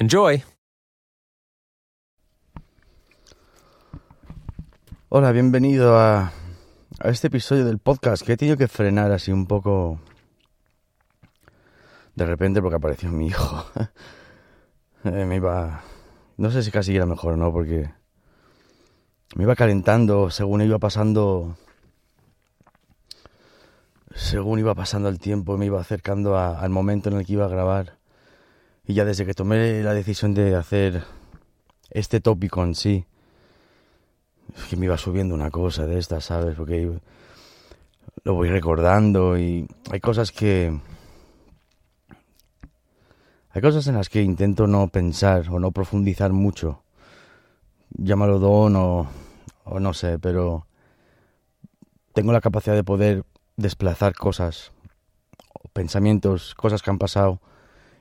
[0.00, 0.44] Enjoy.
[5.08, 6.30] Hola, bienvenido a,
[7.00, 9.98] a este episodio del podcast que he tenido que frenar así un poco
[12.14, 13.66] de repente porque apareció mi hijo.
[15.04, 15.84] Eh, me iba...
[16.36, 17.88] No sé si casi era mejor o no porque
[19.36, 21.56] me iba calentando según iba pasando
[24.12, 27.48] según iba pasando el tiempo me iba acercando al momento en el que iba a
[27.48, 27.97] grabar
[28.88, 31.04] y ya desde que tomé la decisión de hacer
[31.90, 33.04] este tópico en sí
[34.70, 36.98] que me iba subiendo una cosa de estas sabes porque
[38.24, 40.80] lo voy recordando y hay cosas que
[43.50, 46.82] hay cosas en las que intento no pensar o no profundizar mucho.
[47.90, 49.08] Llámalo don o,
[49.64, 50.66] o no sé, pero
[52.12, 53.24] tengo la capacidad de poder
[53.56, 54.72] desplazar cosas,
[55.72, 57.40] pensamientos, cosas que han pasado,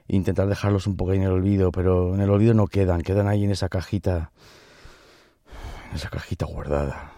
[0.08, 3.44] intentar dejarlos un poco en el olvido, pero en el olvido no quedan, quedan ahí
[3.44, 4.32] en esa cajita,
[5.90, 7.14] en esa cajita guardada.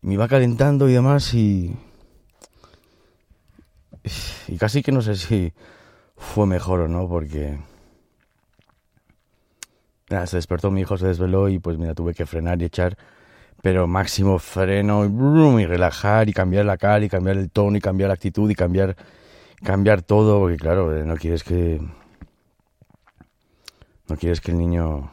[0.00, 1.76] Me iba calentando y demás y...
[4.48, 5.52] Y casi que no sé si
[6.16, 7.56] fue mejor o no, porque
[10.26, 12.98] se despertó mi hijo, se desveló y pues mira, tuve que frenar y echar,
[13.62, 17.80] pero máximo freno y, y relajar y cambiar la cara y cambiar el tono y
[17.80, 18.96] cambiar la actitud y cambiar,
[19.64, 21.80] cambiar todo, porque claro, eh, no quieres que...
[24.08, 25.12] No quieres que el niño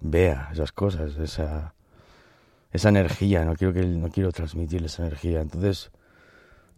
[0.00, 1.74] vea esas cosas, esa,
[2.72, 5.40] esa energía, no quiero, que, no quiero transmitir esa energía.
[5.40, 5.90] Entonces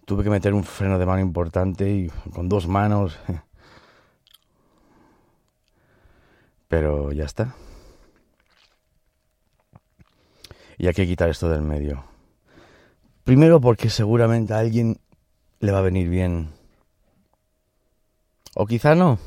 [0.05, 3.19] tuve que meter un freno de mano importante y con dos manos
[6.71, 7.53] Pero ya está.
[10.81, 12.05] Y hay que quitar esto del medio.
[13.23, 14.99] Primero porque seguramente a alguien
[15.59, 16.53] le va a venir bien.
[18.55, 19.19] O quizá no.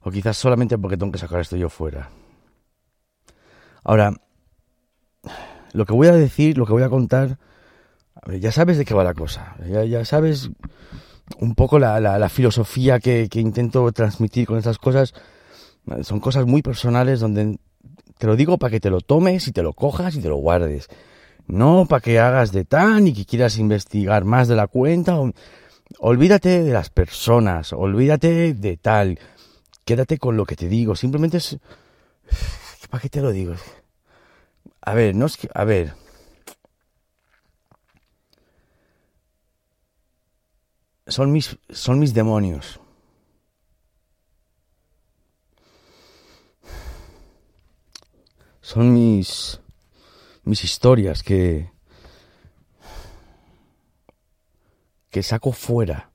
[0.00, 2.10] O quizás solamente porque tengo que sacar esto yo fuera.
[3.84, 4.12] Ahora,
[5.72, 7.38] lo que voy a decir, lo que voy a contar,
[8.26, 9.54] ya sabes de qué va la cosa.
[9.68, 10.50] Ya, sabes
[11.38, 15.14] un poco la, filosofía que, que intento transmitir con estas cosas
[16.02, 17.60] son cosas muy personales donde
[18.18, 20.36] te lo digo para que te lo tomes y te lo cojas y te lo
[20.36, 20.88] guardes.
[21.46, 25.18] No para que hagas de tan y que quieras investigar más de la cuenta.
[25.98, 29.18] Olvídate de las personas, olvídate de tal.
[29.84, 30.94] Quédate con lo que te digo.
[30.94, 31.58] Simplemente es...
[32.90, 33.54] ¿Para qué te lo digo?
[34.82, 35.48] A ver, no es que...
[35.54, 35.94] A ver.
[41.06, 42.80] Son mis, son mis demonios.
[48.70, 49.58] Son mis
[50.44, 51.72] mis historias que
[55.10, 56.12] que saco fuera.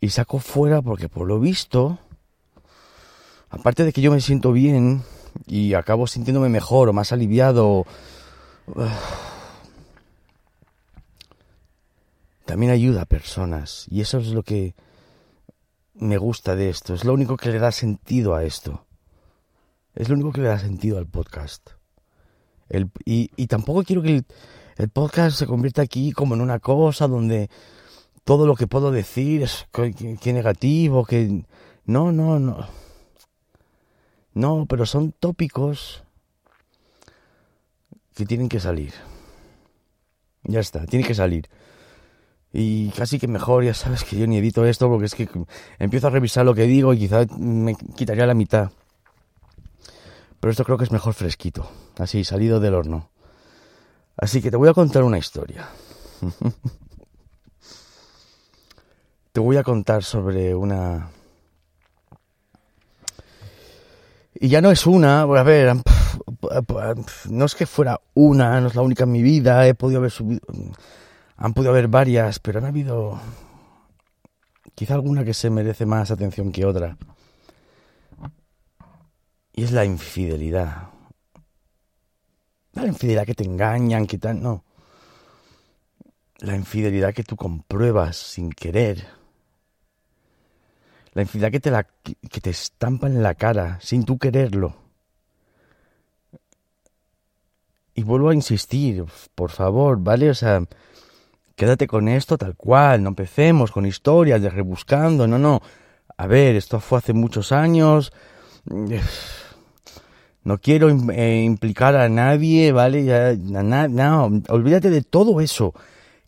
[0.00, 1.98] Y saco fuera porque por lo visto
[3.50, 5.02] aparte de que yo me siento bien
[5.48, 7.86] y acabo sintiéndome mejor o más aliviado
[12.44, 13.86] también ayuda a personas.
[13.90, 14.76] Y eso es lo que
[15.94, 16.94] me gusta de esto.
[16.94, 18.86] Es lo único que le da sentido a esto
[19.96, 21.70] es lo único que le da sentido al podcast.
[23.04, 24.24] Y, y, tampoco quiero que
[24.76, 27.48] el, podcast se convierta aquí como en una cosa donde
[28.24, 31.44] todo lo que puedo decir es que, negativo, que...
[31.86, 32.66] No, no, no.
[34.34, 36.02] No, pero son tópicos
[38.14, 38.92] que tienen que salir.
[40.42, 41.48] Ya está, tiene que salir.
[42.52, 45.28] Y casi que mejor, ya sabes que yo ni edito esto porque es que
[45.78, 48.70] empiezo a revisar lo que digo y quizá me quitaría la mitad.
[50.40, 53.10] Pero esto creo que es mejor fresquito, así, salido del horno.
[54.16, 55.68] Así que te voy a contar una historia.
[59.32, 61.10] te voy a contar sobre una
[64.40, 65.76] Y ya no es una, a ver,
[67.30, 70.10] no es que fuera una, no es la única en mi vida, he podido haber
[70.10, 70.40] subido,
[71.36, 73.18] han podido haber varias, pero han habido
[74.74, 76.96] quizá alguna que se merece más atención que otra.
[79.56, 80.90] Y es la infidelidad.
[82.74, 84.64] La infidelidad que te engañan, que tal, no.
[86.40, 89.06] La infidelidad que tú compruebas sin querer.
[91.14, 94.76] La infidelidad que te, la, que te estampa en la cara sin tú quererlo.
[97.94, 100.28] Y vuelvo a insistir, por favor, ¿vale?
[100.28, 100.62] O sea,
[101.54, 105.62] quédate con esto tal cual, no empecemos con historias de rebuscando, no, no.
[106.18, 108.12] A ver, esto fue hace muchos años.
[110.46, 113.04] No quiero eh, implicar a nadie, ¿vale?
[113.04, 115.74] Ya, no, olvídate de todo eso.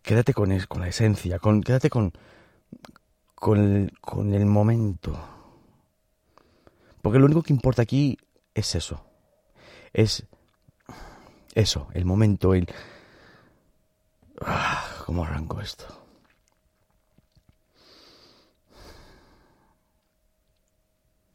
[0.03, 2.12] Quédate con, con la esencia, con, quédate con,
[3.37, 5.17] con el, con el momento.
[7.00, 8.19] Porque lo único que importa aquí
[8.55, 9.05] es eso.
[9.93, 10.26] Es
[11.55, 12.67] eso, el momento, el...
[14.41, 15.87] Ah, ¿Cómo arranco esto?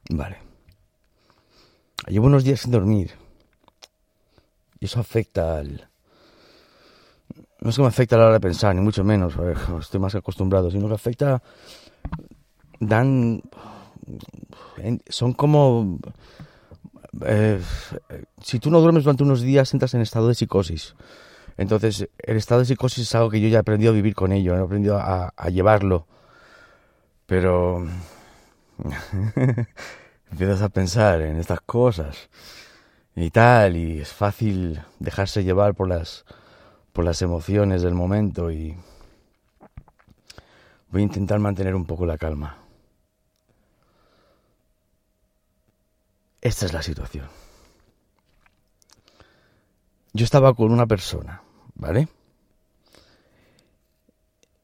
[0.09, 0.52] Vale.
[2.07, 3.11] Llevo unos días sin dormir.
[4.79, 5.88] Y eso afecta al...
[7.61, 9.35] No es que me afecta a la hora de pensar, ni mucho menos,
[9.79, 11.41] estoy más acostumbrado, sino que afecta...
[12.79, 13.41] Dan...
[15.07, 16.00] Son como...
[17.21, 17.61] Eh,
[18.41, 20.95] si tú no duermes durante unos días, entras en estado de psicosis.
[21.57, 24.33] Entonces, el estado de psicosis es algo que yo ya he aprendido a vivir con
[24.33, 26.07] ello, he aprendido a, a llevarlo.
[27.25, 27.88] Pero...
[30.33, 32.27] empiezas a pensar en estas cosas
[33.15, 36.25] y tal, y es fácil dejarse llevar por las,
[36.91, 38.75] por las emociones del momento y
[40.89, 42.57] voy a intentar mantener un poco la calma.
[46.41, 47.27] Esta es la situación.
[50.13, 51.44] Yo estaba con una persona,
[51.75, 52.07] ¿vale?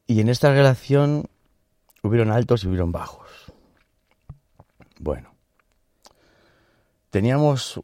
[0.07, 1.29] Y en esta relación
[2.01, 3.29] hubieron altos y hubieron bajos.
[4.99, 5.28] Bueno,
[7.09, 7.81] teníamos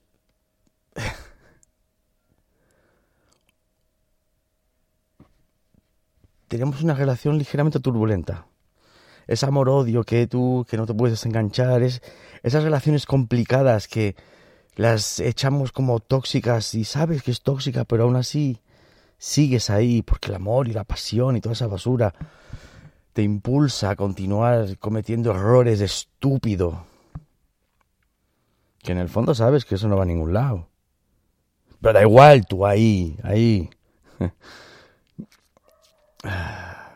[6.48, 8.48] teníamos una relación ligeramente turbulenta.
[9.28, 12.02] Es amor-odio que tú, que no te puedes enganchar, es
[12.44, 14.16] esas relaciones complicadas que
[14.76, 18.62] las echamos como tóxicas y sabes que es tóxica, pero aún así
[19.18, 22.14] sigues ahí porque el amor y la pasión y toda esa basura
[23.14, 26.86] te impulsa a continuar cometiendo errores de estúpido
[28.86, 30.70] que en el fondo sabes que eso no va a ningún lado.
[31.82, 33.70] Pero da igual, tú ahí, ahí.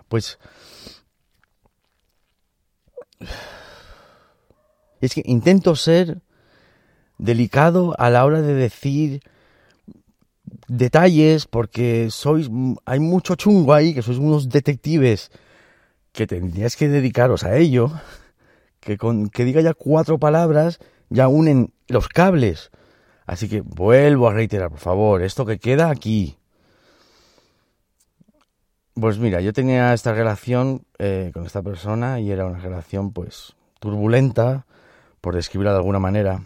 [0.07, 0.39] Pues...
[5.01, 6.21] Es que intento ser
[7.19, 9.21] delicado a la hora de decir
[10.67, 12.49] detalles porque sois
[12.85, 15.29] hay mucho chungo ahí que sois unos detectives
[16.11, 17.91] que tendrías que dedicaros a ello
[18.79, 22.71] que con que diga ya cuatro palabras ya unen los cables.
[23.25, 26.37] Así que vuelvo a reiterar, por favor, esto que queda aquí.
[28.93, 33.55] Pues mira, yo tenía esta relación eh, con esta persona y era una relación pues
[33.79, 34.65] turbulenta,
[35.21, 36.41] por describirla de alguna manera.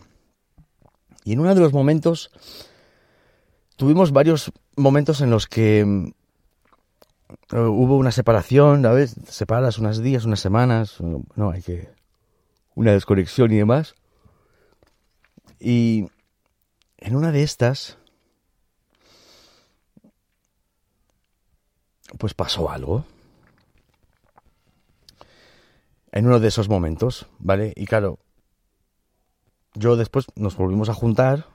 [1.24, 2.32] Y en uno de los momentos
[3.76, 6.12] tuvimos varios momentos en los que mm,
[7.52, 9.16] hubo una separación, ¿sabes?
[9.28, 11.90] Separas unos días, unas semanas, no, hay que
[12.76, 13.96] una desconexión y demás.
[15.64, 16.10] Y
[16.98, 17.98] en una de estas,
[22.18, 23.06] pues pasó algo.
[26.12, 27.72] En uno de esos momentos, ¿vale?
[27.78, 28.20] Y claro,
[29.74, 31.48] yo después nos volvimos a juntar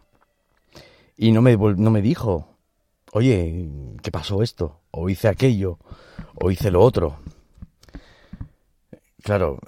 [1.19, 2.57] y no me, no me dijo,
[3.13, 3.69] oye,
[4.03, 4.81] ¿qué pasó esto?
[4.91, 5.79] O hice aquello,
[6.35, 7.19] o hice lo otro.
[9.23, 9.59] Claro,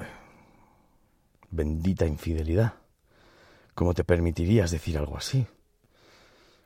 [1.50, 2.79] bendita infidelidad.
[3.74, 5.46] ¿Cómo te permitirías decir algo así?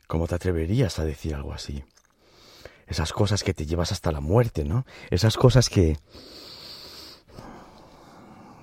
[0.06, 1.84] ¿Cómo te atreverías a decir algo así?
[2.86, 4.84] Esas cosas que te llevas hasta la muerte, ¿no?
[5.10, 5.96] Esas cosas que...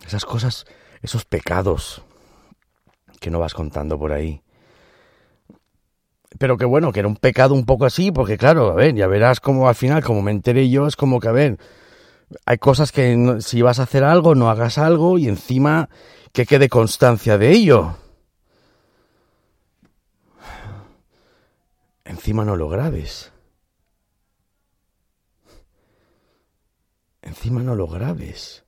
[0.06, 0.66] Esas cosas,
[1.02, 2.04] esos pecados
[3.20, 4.42] que no vas contando por ahí.
[6.38, 9.08] Pero que bueno, que era un pecado un poco así, porque claro, a ver, ya
[9.08, 11.58] verás como al final, como me enteré yo, es como que, a ver,
[12.46, 15.90] hay cosas que si vas a hacer algo, no hagas algo y encima
[16.32, 17.96] que quede constancia de ello.
[22.06, 23.32] Encima no lo grabes.
[27.22, 28.64] Encima no lo grabes.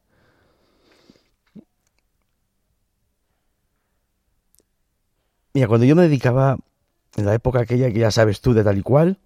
[5.54, 6.58] Mira, cuando yo me dedicaba,
[7.16, 9.20] en la época aquella que ya sabes tú de tal y cual,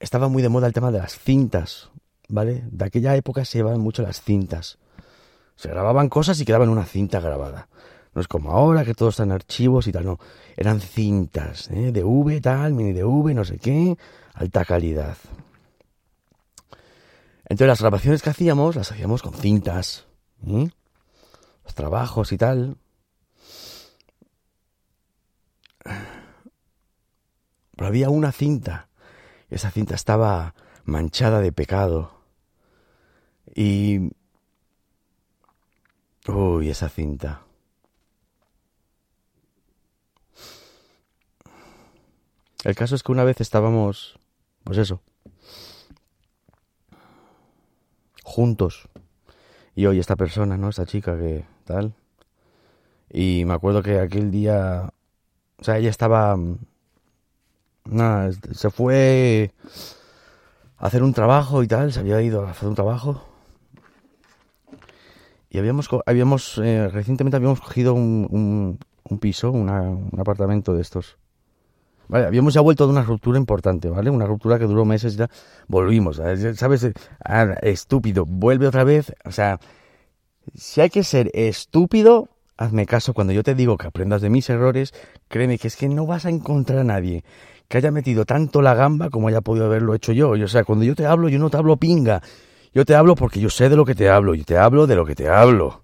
[0.00, 1.90] estaba muy de moda el tema de las cintas,
[2.28, 2.64] ¿vale?
[2.70, 4.78] De aquella época se llevaban mucho las cintas.
[5.56, 7.68] Se grababan cosas y quedaban una cinta grabada.
[8.14, 10.18] No es como ahora que todo está en archivos y tal, no.
[10.56, 11.92] Eran cintas, ¿eh?
[11.92, 13.96] de V, tal, mini de V, no sé qué,
[14.34, 15.16] alta calidad.
[17.44, 20.06] Entonces las grabaciones que hacíamos, las hacíamos con cintas.
[20.46, 20.70] ¿eh?
[21.64, 22.76] Los trabajos y tal.
[27.76, 28.88] Pero había una cinta.
[29.50, 30.54] Esa cinta estaba
[30.84, 32.22] manchada de pecado.
[33.54, 34.10] Y...
[36.28, 37.42] Uy, esa cinta.
[42.64, 44.18] El caso es que una vez estábamos,
[44.64, 45.00] pues eso,
[48.22, 48.88] juntos.
[49.74, 50.68] Y hoy esta persona, ¿no?
[50.68, 51.94] Esta chica que tal.
[53.10, 54.92] Y me acuerdo que aquel día,
[55.58, 56.38] o sea, ella estaba,
[57.84, 59.52] nada, se fue
[60.78, 63.22] a hacer un trabajo y tal, se había ido a hacer un trabajo.
[65.50, 70.80] Y habíamos, habíamos eh, recientemente habíamos cogido un, un, un piso, una, un apartamento de
[70.80, 71.18] estos
[72.12, 74.10] Habíamos ya vuelto de una ruptura importante, ¿vale?
[74.10, 75.30] Una ruptura que duró meses y ya
[75.68, 76.92] volvimos, ¿sabes?
[77.24, 79.14] Ah, estúpido, vuelve otra vez.
[79.24, 79.58] O sea,
[80.54, 84.48] si hay que ser estúpido, hazme caso cuando yo te digo que aprendas de mis
[84.50, 84.92] errores,
[85.28, 87.24] créeme que es que no vas a encontrar a nadie
[87.72, 90.32] que haya metido tanto la gamba como haya podido haberlo hecho yo.
[90.32, 92.20] o sea, cuando yo te hablo, yo no te hablo pinga.
[92.74, 94.34] Yo te hablo porque yo sé de lo que te hablo.
[94.34, 95.82] Yo te hablo de lo que te hablo.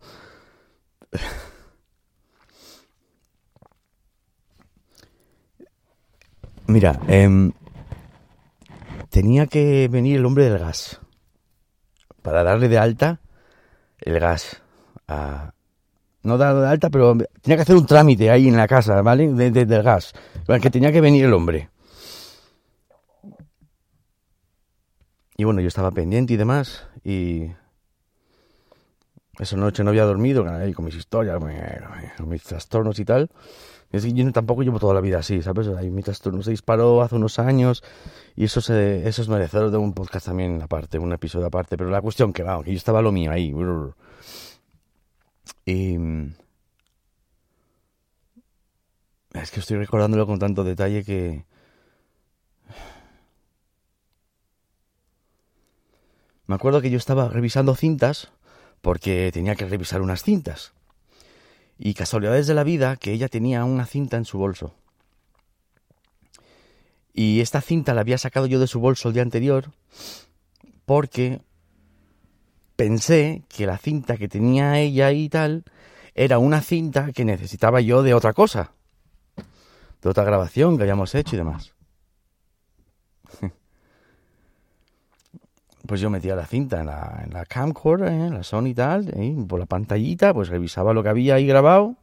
[6.69, 7.51] Mira, em,
[9.09, 11.01] tenía que venir el hombre del gas
[12.21, 13.21] para darle de alta
[14.01, 14.61] el gas.
[16.23, 19.33] no darle de alta, pero tenía que hacer un trámite ahí en la casa, ¿vale?
[19.33, 20.13] De, del gas.
[20.61, 21.71] Que tenía que venir el hombre.
[25.39, 26.87] Y bueno, yo estaba pendiente y demás.
[27.03, 27.51] Y
[29.39, 30.45] esa noche no había dormido,
[30.75, 33.31] con mis historias, con mis trastornos y tal.
[33.91, 35.69] Es que yo tampoco llevo toda la vida así, ¿sabes?
[35.69, 37.83] Hay mi trastorno se disparó hace unos años
[38.37, 41.79] y eso, se, eso es merecedor de un podcast también aparte, un episodio aparte.
[41.79, 43.55] Pero la cuestión que, va, que yo estaba lo mío ahí.
[45.65, 45.97] Y...
[49.33, 51.47] Es que estoy recordándolo con tanto detalle que...
[56.47, 58.33] Me acuerdo que yo estaba revisando cintas
[58.83, 60.73] porque tenía que revisar unas cintas.
[61.79, 64.75] Y casualidades de la vida que ella tenía una cinta en su bolso.
[67.13, 69.71] Y esta cinta la había sacado yo de su bolso el día anterior
[70.85, 71.43] porque
[72.77, 75.65] pensé que la cinta que tenía ella y tal
[76.15, 78.73] era una cinta que necesitaba yo de otra cosa.
[80.01, 81.75] De otra grabación que habíamos hecho y demás.
[85.89, 88.27] Pues yo metía la cinta en la, en la camcorder, ¿eh?
[88.27, 89.11] en la Sony y tal,
[89.49, 91.97] por la pantallita, pues revisaba lo que había ahí grabado.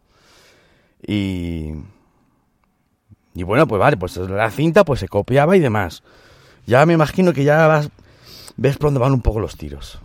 [1.05, 1.73] Y.
[3.35, 6.01] Y bueno, pues vale, pues la cinta pues se copiaba y demás.
[6.65, 7.91] Ya me imagino que ya vas,
[8.57, 10.01] ves por dónde van un poco los tiros.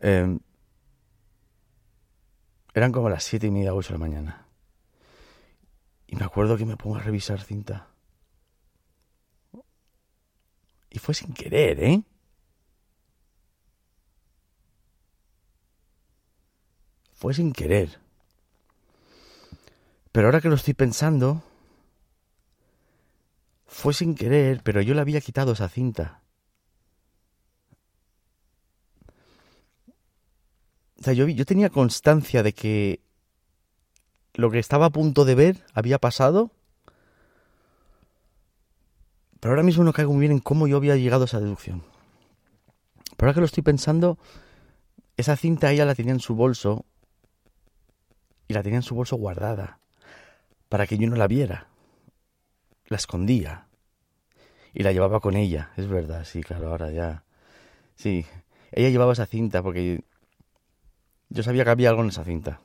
[0.00, 0.38] Em,
[2.72, 4.46] eran como las siete y media, ocho de la mañana.
[6.06, 7.88] Y me acuerdo que me pongo a revisar cinta.
[10.90, 12.02] Y fue sin querer, ¿eh?
[17.12, 17.98] Fue sin querer.
[20.12, 21.42] Pero ahora que lo estoy pensando,
[23.66, 26.22] fue sin querer, pero yo le había quitado esa cinta.
[30.98, 33.00] O sea, yo, yo tenía constancia de que
[34.34, 36.52] lo que estaba a punto de ver había pasado
[39.40, 41.82] pero ahora mismo no caigo muy bien en cómo yo había llegado a esa deducción.
[43.16, 44.18] Pero ahora que lo estoy pensando,
[45.16, 46.84] esa cinta ella la tenía en su bolso
[48.46, 49.80] y la tenía en su bolso guardada
[50.68, 51.68] para que yo no la viera.
[52.86, 53.66] La escondía
[54.72, 55.72] y la llevaba con ella.
[55.76, 57.24] Es verdad, sí, claro, ahora ya.
[57.96, 58.24] Sí,
[58.70, 60.04] ella llevaba esa cinta porque
[61.28, 62.60] yo sabía que había algo en esa cinta.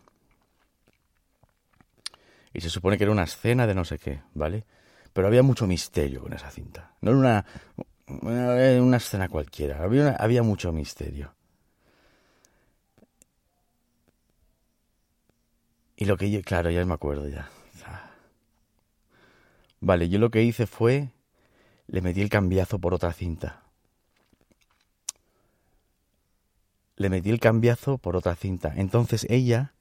[2.54, 4.66] Y se supone que era una escena de no sé qué, ¿vale?
[5.14, 6.96] Pero había mucho misterio con esa cinta.
[7.02, 7.46] No era
[8.08, 11.34] una, una escena cualquiera, había, había mucho misterio.
[15.96, 17.50] Y lo que yo, claro, ya me acuerdo ya.
[19.80, 21.10] Vale, yo lo que hice fue,
[21.88, 23.64] le metí el cambiazo por otra cinta.
[26.96, 28.74] Le metí el cambiazo por otra cinta.
[28.78, 29.74] Entonces ella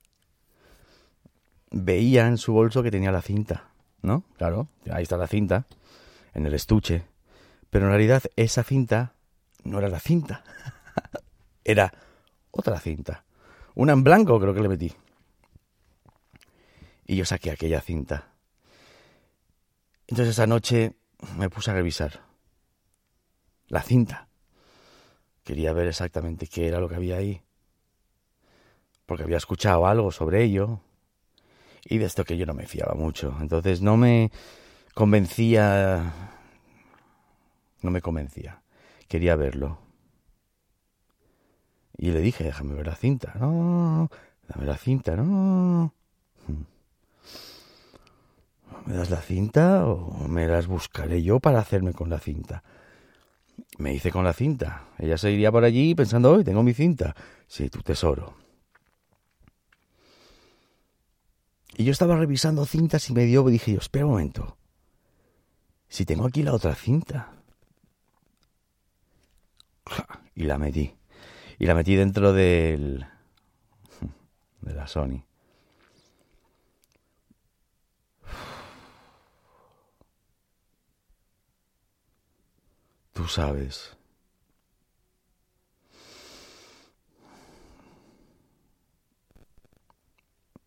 [1.71, 3.72] veía en su bolso que tenía la cinta,
[4.03, 4.25] ¿no?
[4.37, 5.67] Claro, ahí está la cinta,
[6.35, 7.05] en el estuche.
[7.71, 9.15] Pero en realidad esa cinta
[9.65, 10.45] no era la cinta,
[11.65, 11.93] era
[12.51, 13.25] otra cinta.
[13.75, 14.93] Una en blanco creo que le metí.
[17.07, 18.29] Y yo saqué aquella cinta.
[20.07, 20.95] Entonces esa noche
[21.37, 22.21] me puse a revisar
[23.69, 24.29] la cinta.
[25.45, 27.43] Quería ver exactamente qué era lo que había ahí.
[29.07, 30.81] Porque había escuchado algo sobre ello.
[31.85, 33.37] Y de esto que yo no me fiaba mucho.
[33.41, 34.31] Entonces no me
[34.95, 36.13] convencía.
[37.83, 38.63] No me convencía.
[39.09, 39.79] Quería verlo.
[41.97, 43.35] Y le dije, déjame ver la cinta.
[43.39, 44.11] No,
[44.49, 45.93] dame la cinta, no.
[48.87, 52.65] ¿Me das la cinta o me las buscaré yo para hacerme con la cinta?
[53.79, 54.89] Me hice con la cinta.
[54.99, 57.15] Ella se iría por allí pensando, hoy tengo mi cinta.
[57.47, 58.42] Sí, tu tesoro.
[61.77, 64.57] Y yo estaba revisando cintas y me dio, dije yo, espera un momento.
[65.89, 67.33] Si tengo aquí la otra cinta.
[70.35, 70.95] Y la metí.
[71.59, 73.07] Y la metí dentro del...
[74.61, 75.25] de la Sony.
[83.13, 83.97] Tú sabes.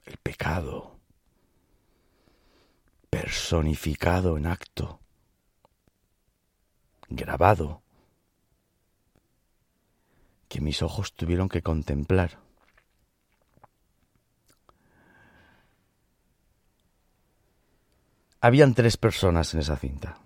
[0.06, 0.95] El pecado
[3.36, 5.02] personificado en acto,
[7.10, 7.82] grabado,
[10.48, 12.40] que mis ojos tuvieron que contemplar.
[18.40, 20.18] Habían tres personas en esa cinta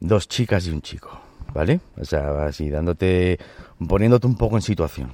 [0.00, 1.20] dos chicas y un chico,
[1.52, 1.80] ¿vale?
[1.96, 3.38] O sea, así dándote,
[3.86, 5.12] poniéndote un poco en situación.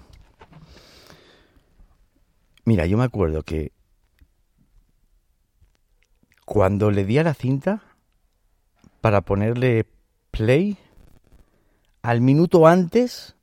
[2.64, 3.72] Mira, yo me acuerdo que
[6.52, 7.82] cuando le di a la cinta
[9.00, 9.86] para ponerle
[10.30, 10.76] play,
[12.02, 13.36] al minuto antes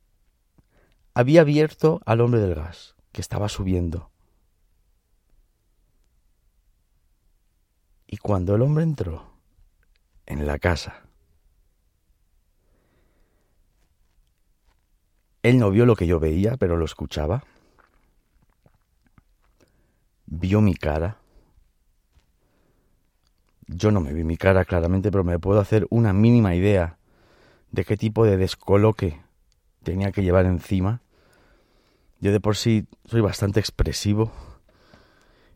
[1.16, 4.12] había abierto al hombre del gas, que estaba subiendo.
[8.06, 9.34] Y cuando el hombre entró
[10.28, 11.02] en la casa,
[15.42, 17.44] Él no vio lo que yo veía, pero lo escuchaba.
[20.28, 21.19] Vio mi cara.
[23.72, 26.98] Yo no me vi mi cara claramente, pero me puedo hacer una mínima idea
[27.72, 29.22] de qué tipo de descoloque
[29.84, 31.02] tenía que llevar encima.
[32.20, 34.32] Yo de por sí soy bastante expresivo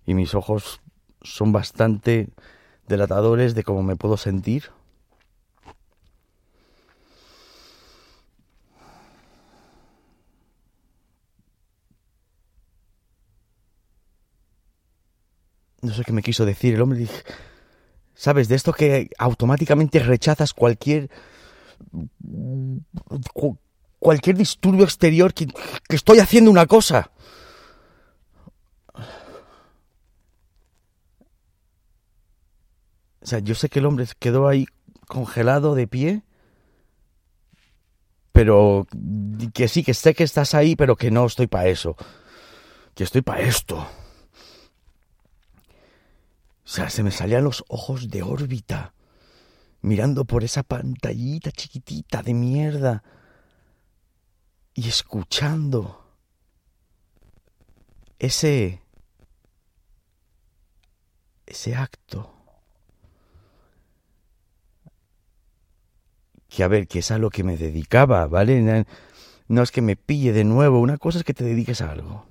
[0.06, 0.80] y mis ojos
[1.24, 2.30] son bastante
[2.88, 4.70] delatadores de cómo me puedo sentir.
[15.84, 17.00] no sé qué me quiso decir el hombre.
[17.00, 17.24] Dije,
[18.24, 18.48] ¿Sabes?
[18.48, 21.10] De esto que automáticamente rechazas cualquier.
[24.00, 25.48] cualquier disturbio exterior que,
[25.90, 27.12] estoy haciendo una cosa.
[28.96, 29.02] O
[33.26, 34.68] sea, yo sé que el hombre quedó ahí
[35.10, 36.24] congelado de pie,
[38.32, 38.88] pero
[39.54, 41.98] que sí, que sé que estás ahí, pero que no estoy para eso,
[42.96, 43.86] que estoy para esto.
[46.66, 48.94] O sea, se me salían los ojos de órbita,
[49.82, 53.04] mirando por esa pantallita chiquitita de mierda
[54.74, 56.06] y escuchando
[58.18, 58.82] ese
[61.46, 62.34] ese acto
[66.54, 68.86] que a ver, que es a lo que me dedicaba, ¿vale?
[69.48, 72.28] No es que me pille de nuevo, una cosa es que te dediques a algo.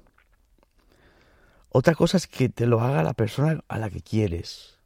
[1.74, 4.78] Otra cosa es que te lo haga la persona a la que quieres.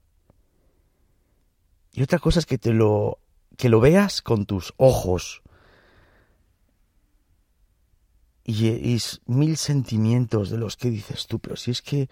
[1.92, 3.18] Y otra cosa es que te lo
[3.56, 5.42] que lo veas con tus ojos.
[8.44, 12.08] Y, y mil sentimientos de los que dices tú, pero si es que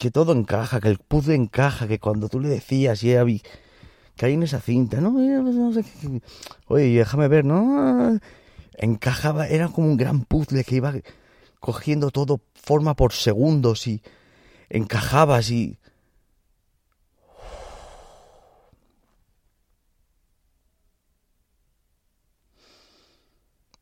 [0.00, 3.42] que todo encaja, que el puzzle encaja, que cuando tú le decías y vi
[4.16, 5.86] que hay en esa cinta, no, pues
[6.66, 8.18] oye, déjame ver, no,
[8.78, 10.94] encajaba, era como un gran puzzle que iba
[11.60, 14.02] cogiendo todo forma por segundos y
[14.68, 15.78] encajabas y...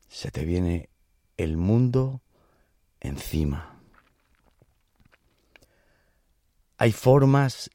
[0.09, 0.89] Se te viene
[1.37, 2.21] el mundo
[2.99, 3.79] encima.
[6.77, 7.69] Hay formas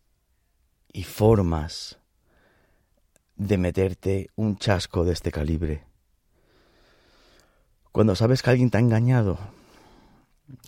[0.92, 1.98] y formas
[3.36, 5.84] de meterte un chasco de este calibre.
[7.92, 9.38] Cuando sabes que alguien te ha engañado,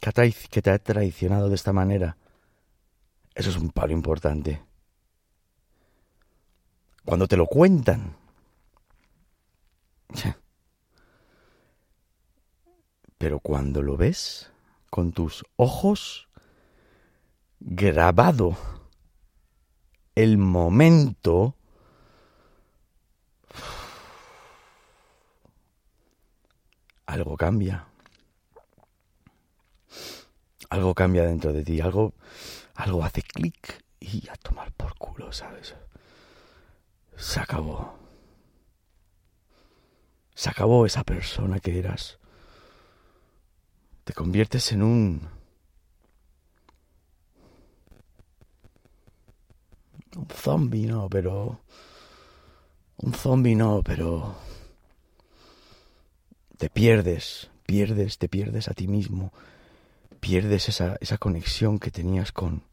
[0.01, 2.17] que te ha traicionado de esta manera.
[3.35, 4.63] Eso es un palo importante.
[7.05, 8.17] Cuando te lo cuentan.
[13.19, 14.51] Pero cuando lo ves
[14.91, 16.29] con tus ojos
[17.61, 18.57] grabado
[20.15, 21.57] el momento
[27.07, 27.87] algo cambia.
[30.69, 32.15] Algo cambia dentro de ti, algo
[32.77, 35.75] algo hace clic y a tomar por culo, ¿sabes?
[37.17, 37.99] Se acabó.
[40.35, 42.19] Se acabó esa persona que eras.
[44.05, 45.29] Te conviertes en un...
[50.15, 51.61] Un zombie, no, pero...
[52.99, 54.37] Un zombie no, pero...
[56.59, 59.33] Te pierdes, pierdes, te pierdes a ti mismo
[60.27, 62.65] pierdes esa, esa conexión que tenías con...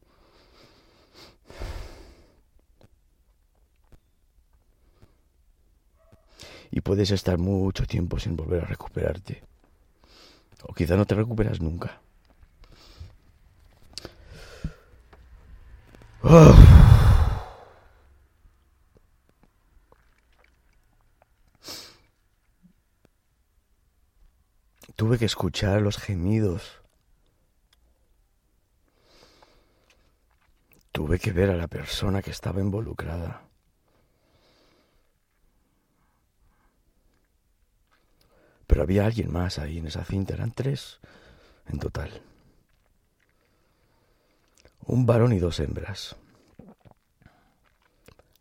[6.72, 9.44] Y puedes estar mucho tiempo sin volver a recuperarte.
[10.64, 12.00] O quizá no te recuperas nunca.
[24.96, 26.83] Tuve que escuchar los gemidos
[31.04, 33.42] Tuve que ver a la persona que estaba involucrada.
[38.66, 41.00] Pero había alguien más ahí en esa cinta, eran tres
[41.66, 42.22] en total.
[44.86, 46.16] Un varón y dos hembras.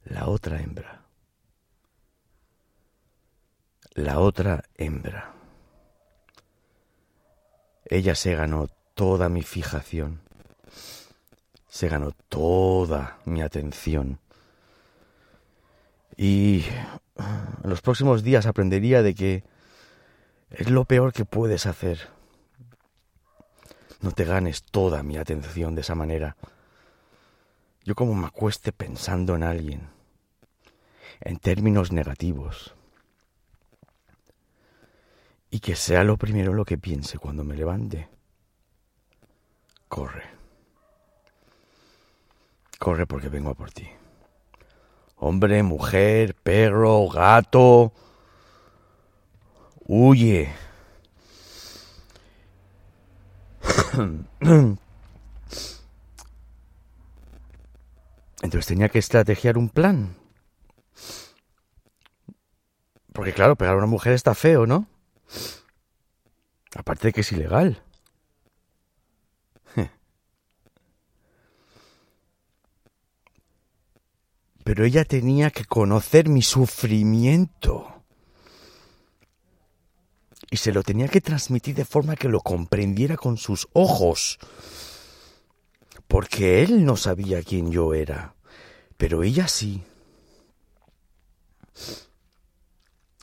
[0.06, 1.02] La otra hembra.
[3.94, 5.34] La otra hembra.
[7.84, 10.23] Ella se ganó toda mi fijación
[11.74, 14.20] se ganó toda mi atención.
[16.16, 16.64] Y
[17.18, 19.44] en los próximos días aprendería de que
[20.52, 22.10] es lo peor que puedes hacer.
[24.02, 26.38] No te ganes toda mi atención de esa manera.
[27.84, 29.90] Yo como me acueste pensando en alguien,
[31.22, 32.76] en términos negativos,
[35.50, 38.10] y que sea lo primero lo que piense cuando me levante,
[39.88, 40.43] corre.
[42.84, 43.88] Corre porque vengo a por ti.
[45.16, 47.94] Hombre, mujer, perro, gato.
[49.88, 50.54] Huye.
[58.42, 60.18] Entonces tenía que estrategiar un plan.
[63.14, 64.88] Porque claro, pegar a una mujer está feo, ¿no?
[66.76, 67.82] Aparte de que es ilegal.
[74.64, 78.04] Pero ella tenía que conocer mi sufrimiento.
[80.50, 84.38] Y se lo tenía que transmitir de forma que lo comprendiera con sus ojos.
[86.08, 88.36] Porque él no sabía quién yo era,
[88.98, 89.84] pero ella sí.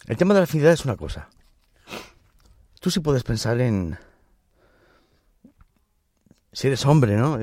[0.07, 1.31] El tema de la afinidad es una cosa.
[2.81, 3.99] Tú sí puedes pensar en...
[6.53, 7.39] Si eres hombre, ¿no?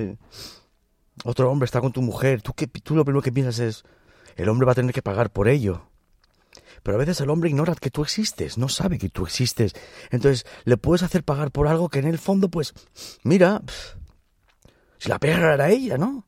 [1.24, 3.84] Otro hombre está con tu mujer, tú, que, tú lo primero que piensas es,
[4.36, 5.90] el hombre va a tener que pagar por ello.
[6.84, 9.74] Pero a veces el hombre ignora que tú existes, no sabe que tú existes.
[10.12, 12.74] Entonces le puedes hacer pagar por algo que en el fondo, pues,
[13.24, 13.62] mira,
[14.98, 16.26] si la perra era ella, ¿no?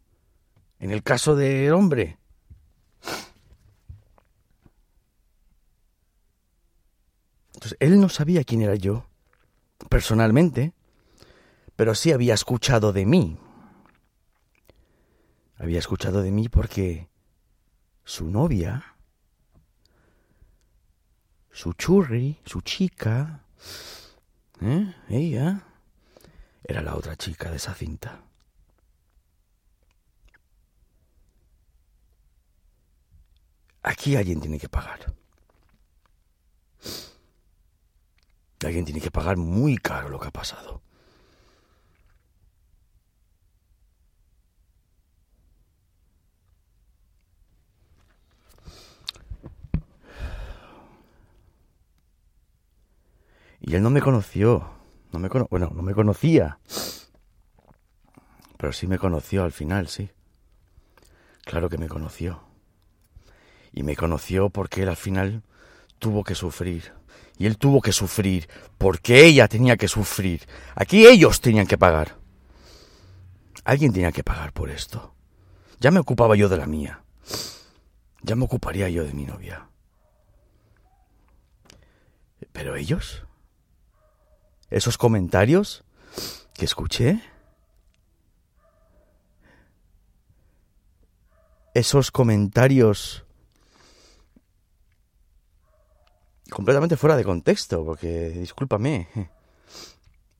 [0.80, 2.18] En el caso del hombre.
[7.54, 9.06] Entonces, él no sabía quién era yo,
[9.90, 10.74] personalmente,
[11.76, 13.38] pero sí había escuchado de mí,
[15.60, 17.10] había escuchado de mí porque
[18.06, 18.96] su novia,
[21.52, 23.44] su churri, su chica,
[24.62, 24.96] ¿eh?
[25.10, 25.66] ella,
[26.64, 28.24] era la otra chica de esa cinta.
[33.84, 35.14] Aquí alguien tiene que pagar.
[38.64, 40.82] Alguien tiene que pagar muy caro lo que ha pasado.
[53.70, 54.68] Y él no me conoció.
[55.12, 56.58] No me bueno, no me conocía.
[58.58, 60.10] Pero sí me conoció al final, sí.
[61.44, 62.42] Claro que me conoció.
[63.72, 65.44] Y me conoció porque él al final
[66.00, 66.94] tuvo que sufrir.
[67.38, 70.48] Y él tuvo que sufrir porque ella tenía que sufrir.
[70.74, 72.18] Aquí ellos tenían que pagar.
[73.66, 75.14] Alguien tenía que pagar por esto.
[75.80, 77.04] Ya me ocupaba yo de la mía.
[78.24, 79.70] Ya me ocuparía yo de mi novia.
[82.52, 83.28] Pero ellos,
[84.70, 85.84] esos comentarios
[86.54, 87.22] que escuché,
[91.74, 93.24] esos comentarios
[96.50, 99.08] completamente fuera de contexto, porque discúlpame,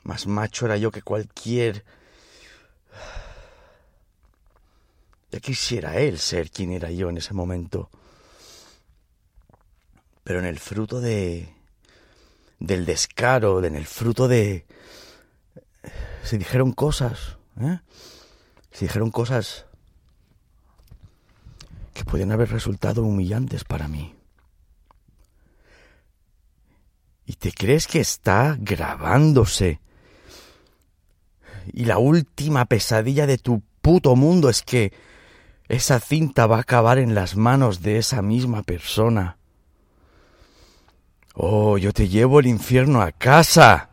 [0.04, 1.86] más macho era yo que cualquier...
[5.32, 7.92] Ya quisiera él ser quien era yo en ese momento.
[10.24, 11.54] Pero en el fruto de...
[12.60, 14.66] del descaro, en el fruto de...
[16.24, 17.80] Se dijeron cosas, ¿eh?
[18.72, 19.66] Se dijeron cosas
[21.94, 24.16] que podían haber resultado humillantes para mí.
[27.26, 29.80] ¿Y te crees que está grabándose?
[31.74, 34.94] Y la última pesadilla de tu puto mundo es que
[35.68, 39.39] esa cinta va a acabar en las manos de esa misma persona.
[41.36, 43.90] Oh, yo te llevo el infierno a casa.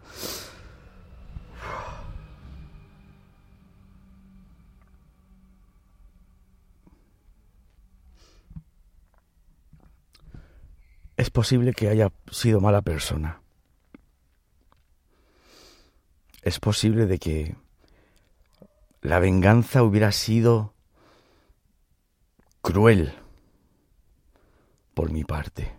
[11.17, 13.41] es posible que haya sido mala persona.
[16.43, 17.57] Es posible de que
[19.01, 20.75] la venganza hubiera sido
[22.61, 23.15] cruel
[24.95, 25.75] por mi parte.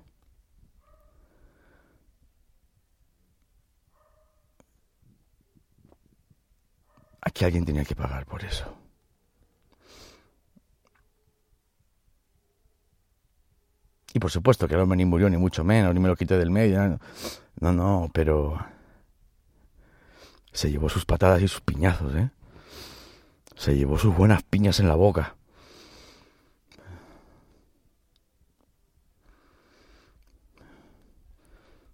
[7.38, 8.66] Aquí alguien tenía que pagar por eso.
[14.12, 16.36] Y por supuesto que el hombre ni murió, ni mucho menos, ni me lo quité
[16.36, 17.00] del medio.
[17.60, 18.58] No, no, pero
[20.52, 22.32] se llevó sus patadas y sus piñazos, ¿eh?
[23.56, 25.36] Se llevó sus buenas piñas en la boca.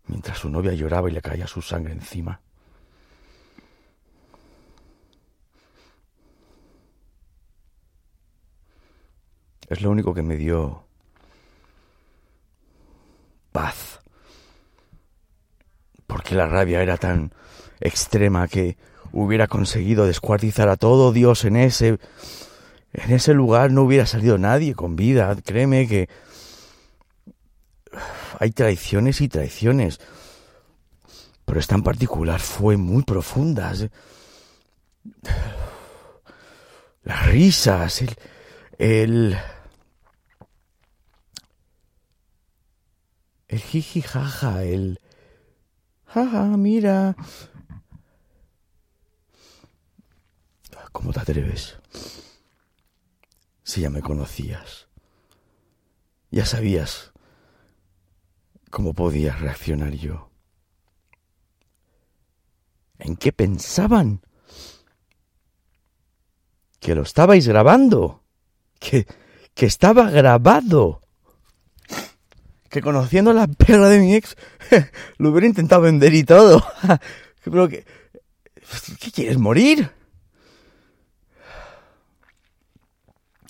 [0.07, 2.39] Mientras su novia lloraba y le caía su sangre encima.
[9.67, 10.85] Es lo único que me dio
[13.51, 14.01] paz.
[16.07, 17.33] Porque la rabia era tan
[17.79, 18.77] extrema que
[19.11, 21.99] hubiera conseguido descuartizar a todo Dios en ese
[22.93, 26.09] en ese lugar no hubiera salido nadie con vida, créeme que
[28.39, 29.99] hay traiciones y traiciones.
[31.45, 33.73] Pero esta en particular fue muy profunda.
[37.03, 38.03] Las risas,
[38.83, 39.37] el
[43.47, 44.99] el jiji jaja, el
[46.05, 47.15] jaja, mira.
[50.91, 51.77] ¿Cómo te atreves?
[53.63, 54.87] Si ya me conocías,
[56.29, 57.13] ya sabías
[58.69, 60.29] cómo podía reaccionar yo.
[62.99, 64.21] ¿En qué pensaban?
[66.81, 68.22] Que lo estabais grabando.
[68.83, 69.07] Que,
[69.53, 70.99] que estaba grabado
[72.73, 74.35] que conociendo la perra de mi ex,
[75.17, 76.65] lo hubiera intentado vender y todo.
[77.43, 77.85] Pero que...
[78.99, 79.91] ¿Qué quieres morir?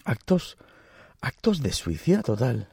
[0.04, 0.58] Actos...
[1.22, 2.67] Actos de suicida total.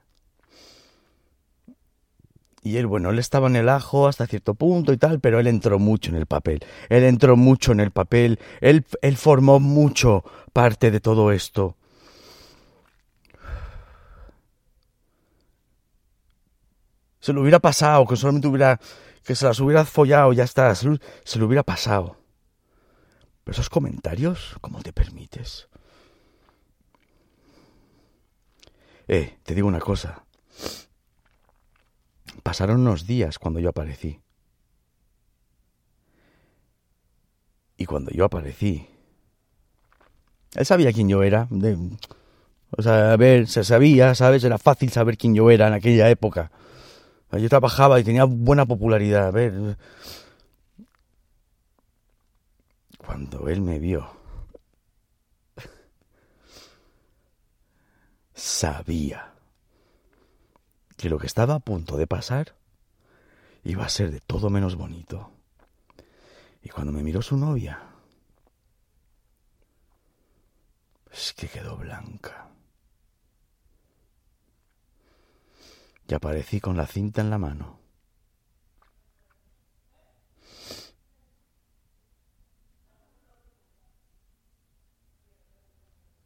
[2.64, 5.46] Y él, bueno, él estaba en el ajo hasta cierto punto y tal, pero él
[5.46, 6.64] entró mucho en el papel.
[6.88, 8.40] Él entró mucho en el papel.
[8.60, 11.76] Él, él formó mucho parte de todo esto.
[17.20, 18.80] Se lo hubiera pasado, que solamente hubiera,
[19.24, 22.16] que se las hubiera follado, ya está, se lo, hubiera pasado.
[23.44, 25.68] Pero esos comentarios, ¿cómo te permites?
[29.06, 30.24] Eh, te digo una cosa.
[32.42, 34.20] Pasaron unos días cuando yo aparecí.
[37.76, 38.86] Y cuando yo aparecí,
[40.54, 41.48] él sabía quién yo era.
[42.70, 44.44] o sea, a ver, se sabía, ¿sabes?
[44.44, 46.50] Era fácil saber quién yo era en aquella época.
[47.32, 49.28] Yo trabajaba y tenía buena popularidad.
[49.28, 49.76] A ver.
[52.98, 54.08] Cuando él me vio,
[58.34, 59.32] sabía
[60.96, 62.54] que lo que estaba a punto de pasar
[63.64, 65.32] iba a ser de todo menos bonito.
[66.62, 67.80] Y cuando me miró su novia,
[71.10, 72.49] es que quedó blanca.
[76.10, 77.78] Y aparecí con la cinta en la mano.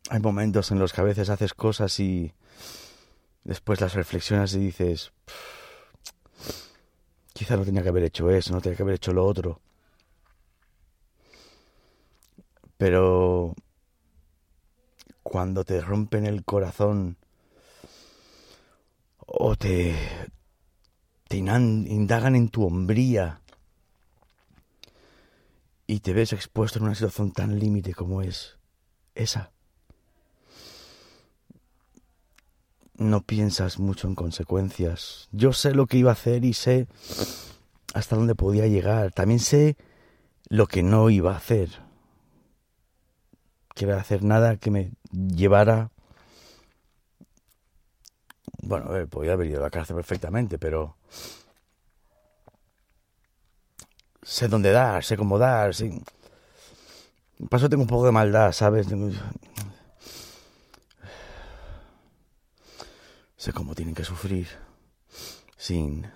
[0.08, 2.32] Hay momentos en los que a veces haces cosas y
[3.42, 5.12] después las reflexionas y dices,
[7.34, 9.60] quizá no tenía que haber hecho eso, no tenía que haber hecho lo otro.
[12.78, 13.54] Pero
[15.22, 17.18] cuando te rompen el corazón
[19.36, 19.96] o te,
[21.28, 23.40] te indagan en tu hombría
[25.86, 28.58] y te ves expuesto en una situación tan límite como es
[29.14, 29.50] esa.
[32.96, 35.28] No piensas mucho en consecuencias.
[35.32, 36.86] Yo sé lo que iba a hacer y sé
[37.92, 39.12] hasta dónde podía llegar.
[39.12, 39.76] También sé
[40.48, 41.70] lo que no iba a hacer.
[43.74, 45.90] Que iba a hacer nada que me llevara
[48.66, 50.96] bueno, a podía haber ido a la cárcel perfectamente, pero
[54.22, 56.02] sé dónde dar, sé cómo dar, sí.
[57.50, 58.86] Paso tengo un poco de maldad, ¿sabes?
[63.36, 64.48] Sé cómo tienen que sufrir
[65.56, 66.10] sin...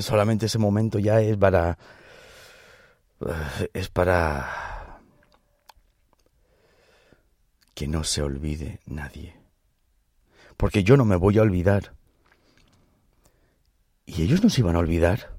[0.00, 1.78] Solamente ese momento ya es para...
[3.72, 5.00] Es para...
[7.74, 9.35] Que no se olvide nadie
[10.56, 11.94] porque yo no me voy a olvidar.
[14.04, 15.36] Y ellos no se iban a olvidar.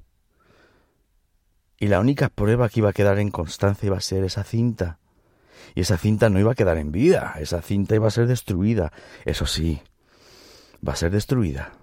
[1.80, 5.00] Y la única prueba que iba a quedar en constancia iba a ser esa cinta.
[5.76, 8.92] Y esa cinta no iba a quedar en vida, esa cinta iba a ser destruida.
[9.26, 9.82] Eso sí,
[10.86, 11.74] va a ser destruida.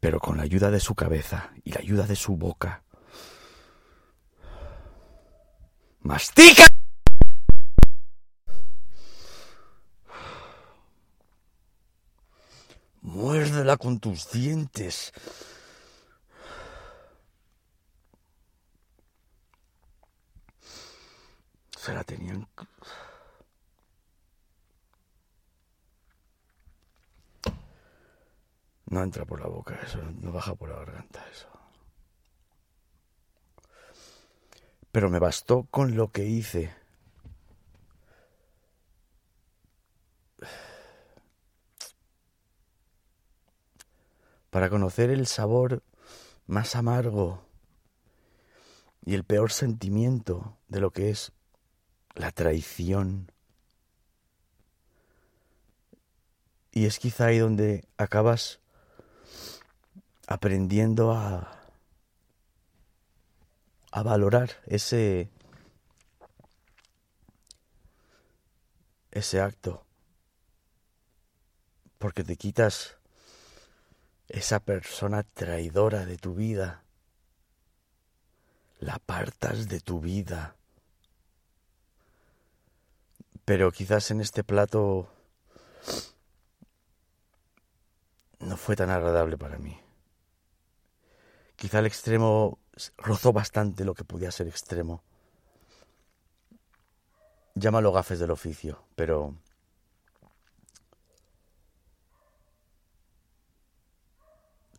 [0.00, 2.82] Pero con la ayuda de su cabeza y la ayuda de su boca.
[6.02, 6.69] ¡Mastica!
[13.02, 15.12] Muérdela con tus dientes.
[21.76, 22.46] Se la tenían...
[28.86, 31.48] No entra por la boca eso, no baja por la garganta eso.
[34.90, 36.79] Pero me bastó con lo que hice
[44.50, 45.82] para conocer el sabor
[46.46, 47.44] más amargo
[49.04, 51.32] y el peor sentimiento de lo que es
[52.14, 53.32] la traición.
[56.72, 58.60] Y es quizá ahí donde acabas
[60.26, 61.60] aprendiendo a,
[63.90, 65.30] a valorar ese,
[69.10, 69.84] ese acto,
[71.98, 72.99] porque te quitas
[74.30, 76.84] esa persona traidora de tu vida,
[78.78, 80.56] la apartas de tu vida.
[83.44, 85.12] Pero quizás en este plato
[88.38, 89.78] no fue tan agradable para mí.
[91.56, 92.58] Quizá el extremo
[92.96, 95.02] rozó bastante lo que podía ser extremo.
[97.54, 99.34] Llámalo gafes del oficio, pero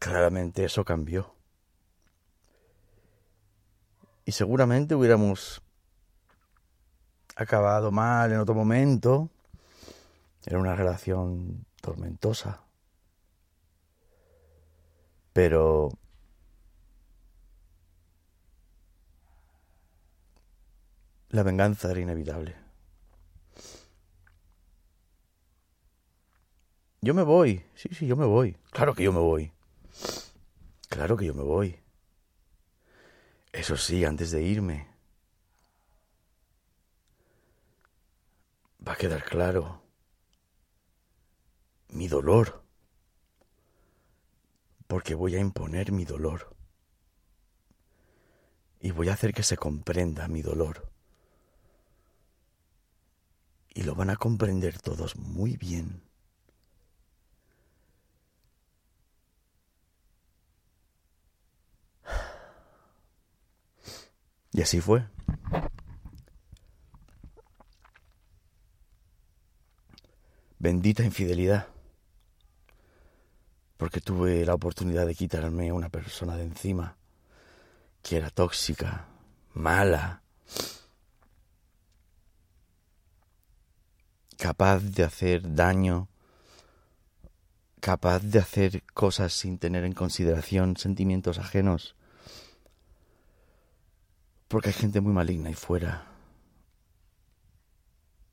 [0.01, 1.35] Claramente eso cambió.
[4.25, 5.61] Y seguramente hubiéramos
[7.35, 9.29] acabado mal en otro momento.
[10.43, 12.63] Era una relación tormentosa.
[15.33, 15.89] Pero
[21.29, 22.55] la venganza era inevitable.
[27.01, 28.57] Yo me voy, sí, sí, yo me voy.
[28.71, 29.51] Claro que yo me voy.
[30.89, 31.79] Claro que yo me voy.
[33.51, 34.87] Eso sí, antes de irme.
[38.87, 39.81] Va a quedar claro
[41.91, 42.63] mi dolor.
[44.87, 46.55] Porque voy a imponer mi dolor.
[48.79, 50.89] Y voy a hacer que se comprenda mi dolor.
[53.73, 56.01] Y lo van a comprender todos muy bien.
[64.53, 65.05] Y así fue.
[70.59, 71.67] Bendita infidelidad.
[73.77, 76.97] Porque tuve la oportunidad de quitarme a una persona de encima
[78.03, 79.07] que era tóxica,
[79.53, 80.21] mala,
[84.37, 86.09] capaz de hacer daño
[87.81, 91.95] capaz de hacer cosas sin tener en consideración sentimientos ajenos.
[94.51, 96.05] Porque hay gente muy maligna ahí fuera.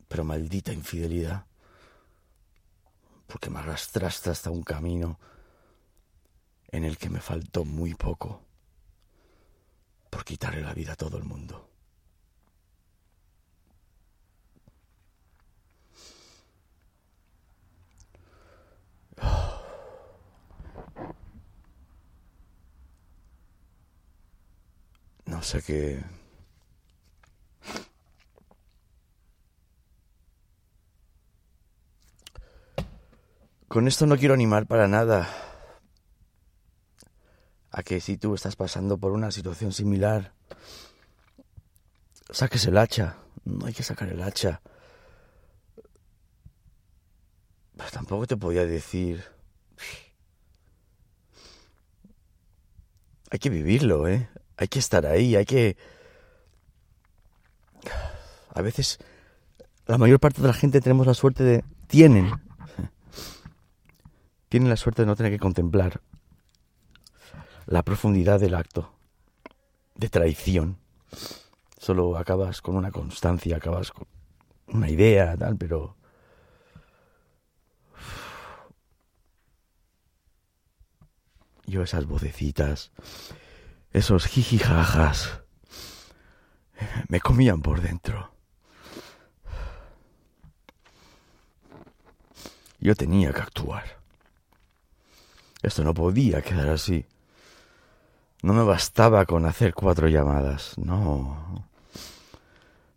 [0.08, 1.46] Pero maldita infidelidad.
[3.28, 5.20] Porque me arrastraste hasta un camino
[6.72, 8.42] en el que me faltó muy poco
[10.10, 11.67] por quitarle la vida a todo el mundo.
[25.28, 26.02] No sé qué...
[33.68, 35.28] Con esto no quiero animar para nada
[37.70, 40.32] a que si tú estás pasando por una situación similar,
[42.30, 43.18] saques el hacha.
[43.44, 44.62] No hay que sacar el hacha.
[47.76, 49.22] Pero tampoco te podía decir...
[53.30, 54.30] Hay que vivirlo, ¿eh?
[54.58, 55.76] Hay que estar ahí, hay que...
[58.52, 58.98] A veces
[59.86, 61.64] la mayor parte de la gente tenemos la suerte de...
[61.86, 62.32] Tienen.
[64.48, 66.00] Tienen la suerte de no tener que contemplar
[67.66, 68.92] la profundidad del acto
[69.94, 70.78] de traición.
[71.78, 74.06] Solo acabas con una constancia, acabas con
[74.66, 75.96] una idea, tal, pero...
[81.66, 82.90] Yo esas vocecitas,
[83.92, 85.42] esos jijijajas,
[87.08, 88.32] me comían por dentro.
[92.80, 93.98] Yo tenía que actuar.
[95.62, 97.06] Esto no podía quedar así.
[98.42, 101.68] No me bastaba con hacer cuatro llamadas, no.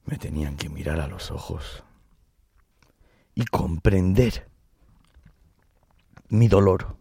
[0.05, 1.83] Me tenían que mirar a los ojos
[3.33, 4.47] y comprender
[6.29, 7.00] mi dolor.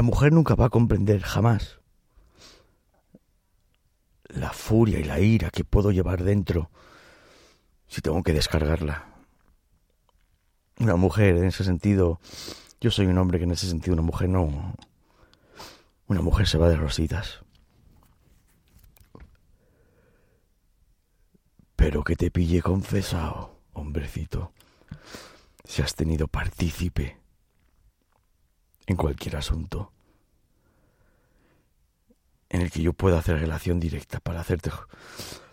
[0.00, 1.78] La mujer nunca va a comprender jamás
[4.28, 6.70] la furia y la ira que puedo llevar dentro
[7.86, 9.12] si tengo que descargarla
[10.78, 12.18] una mujer en ese sentido.
[12.80, 14.74] Yo soy un hombre que en ese sentido una mujer no.
[16.06, 17.40] Una mujer se va de rositas.
[21.76, 24.54] Pero que te pille confesado, hombrecito,
[25.62, 27.20] si has tenido partícipe
[28.90, 29.92] en cualquier asunto
[32.48, 34.70] en el que yo pueda hacer relación directa para hacerte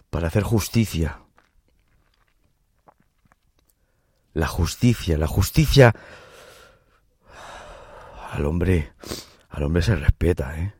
[0.10, 1.22] para hacer justicia
[4.34, 5.94] la justicia, la justicia
[8.32, 8.94] al hombre,
[9.50, 10.74] al hombre se respeta, ¿eh?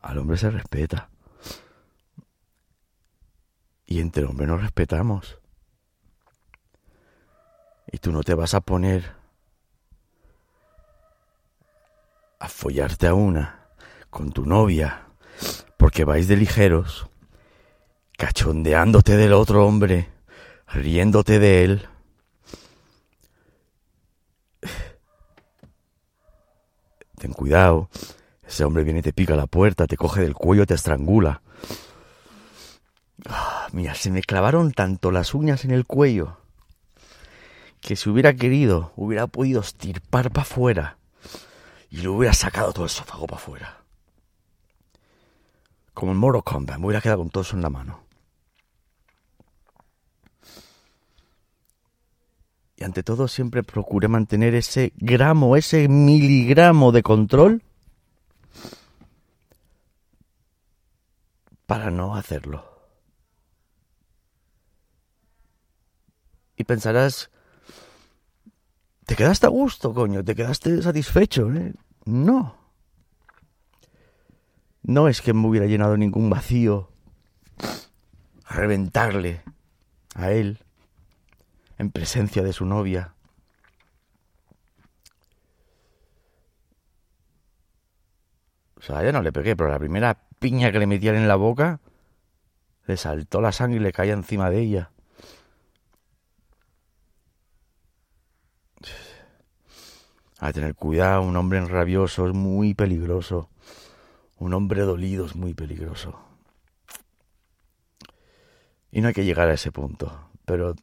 [0.00, 1.10] Al hombre se respeta.
[3.86, 5.38] Y entre hombres nos respetamos.
[7.90, 9.16] Y tú no te vas a poner
[12.38, 13.66] a follarte a una
[14.10, 15.06] con tu novia
[15.76, 17.08] porque vais de ligeros
[18.16, 20.08] cachondeándote del otro hombre,
[20.66, 21.88] riéndote de él.
[27.16, 27.88] Ten cuidado,
[28.46, 31.42] ese hombre viene y te pica la puerta, te coge del cuello, te estrangula.
[33.28, 36.36] Ah, mira, se me clavaron tanto las uñas en el cuello
[37.88, 40.98] que si hubiera querido, hubiera podido estirpar para afuera
[41.88, 43.82] y le hubiera sacado todo el sófago para afuera.
[45.94, 48.02] Como en Moro Combat, me hubiera quedado con todo eso en la mano.
[52.76, 57.62] Y ante todo siempre procuré mantener ese gramo, ese miligramo de control
[61.64, 62.66] para no hacerlo.
[66.54, 67.30] Y pensarás,
[69.08, 71.50] te quedaste a gusto, coño, te quedaste satisfecho.
[71.50, 71.72] ¿eh?
[72.04, 72.58] No.
[74.82, 76.90] No es que me hubiera llenado ningún vacío
[78.44, 79.42] a reventarle
[80.14, 80.58] a él
[81.78, 83.14] en presencia de su novia.
[88.76, 91.36] O sea, ya no le pegué, pero la primera piña que le metían en la
[91.36, 91.80] boca,
[92.84, 94.90] le saltó la sangre y le caía encima de ella.
[100.38, 103.50] A tener cuidado, un hombre rabioso es muy peligroso.
[104.38, 106.18] Un hombre dolido es muy peligroso.
[108.90, 110.30] Y no hay que llegar a ese punto.
[110.44, 110.74] Pero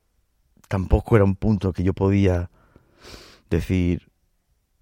[0.67, 2.49] tampoco era un punto que yo podía
[3.49, 4.11] decir,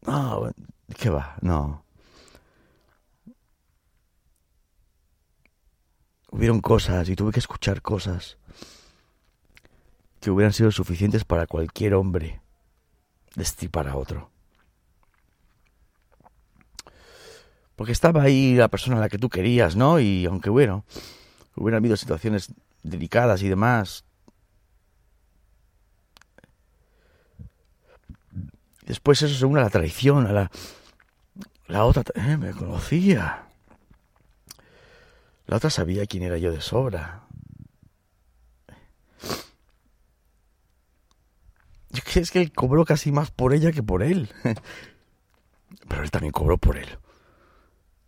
[0.05, 0.51] ah,
[0.97, 1.35] ¿qué va?
[1.41, 1.83] No.
[6.33, 8.37] hubieron cosas y tuve que escuchar cosas
[10.19, 12.41] que hubieran sido suficientes para cualquier hombre
[13.35, 14.32] destripar a otro.
[17.75, 19.99] Porque estaba ahí la persona a la que tú querías, ¿no?
[19.99, 20.85] Y aunque bueno,
[21.55, 22.53] hubieran habido situaciones
[22.83, 24.05] delicadas y demás.
[28.85, 30.51] Después eso se une a la traición, a la...
[31.67, 33.47] La otra eh, me conocía.
[35.47, 37.23] La otra sabía quién era yo de sobra.
[41.89, 44.29] Yo es que él cobró casi más por ella que por él.
[45.87, 46.97] Pero él también cobró por él.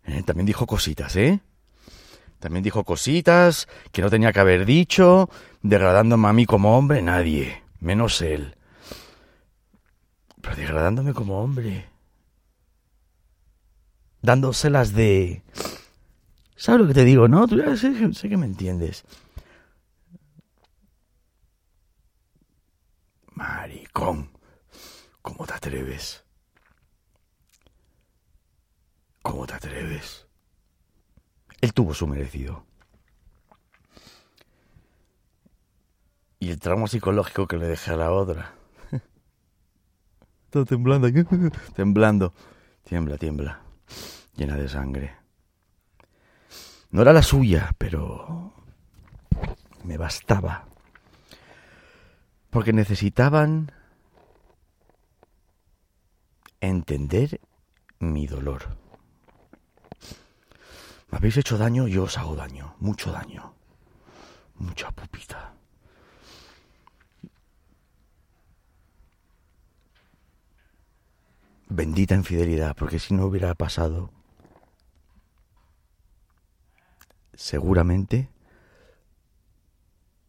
[0.06, 1.40] Eh, también dijo cositas, ¿eh?
[2.38, 5.28] También dijo cositas que no tenía que haber dicho,
[5.62, 8.56] degradándome a mí como hombre, nadie, menos él.
[10.40, 11.88] Pero degradándome como hombre.
[14.22, 15.42] Dándoselas de...
[16.54, 17.48] ¿Sabes lo que te digo, no?
[17.48, 19.04] Tú ya sé, sé que me entiendes.
[23.34, 24.30] Maricón,
[25.20, 26.25] ¿cómo te atreves?
[29.26, 30.24] ¿Cómo te atreves?
[31.60, 32.64] Él tuvo su merecido.
[36.38, 38.54] Y el trauma psicológico que le dejé a la otra.
[40.44, 41.08] Está temblando,
[41.74, 42.34] temblando.
[42.84, 43.62] Tiembla, tiembla.
[44.36, 45.16] Llena de sangre.
[46.90, 48.52] No era la suya, pero
[49.82, 50.68] me bastaba.
[52.50, 53.72] Porque necesitaban
[56.60, 57.40] entender
[57.98, 58.85] mi dolor.
[61.16, 63.54] Habéis hecho daño, yo os hago daño, mucho daño,
[64.56, 65.54] mucha pupita.
[71.70, 74.10] Bendita infidelidad, porque si no hubiera pasado,
[77.32, 78.28] seguramente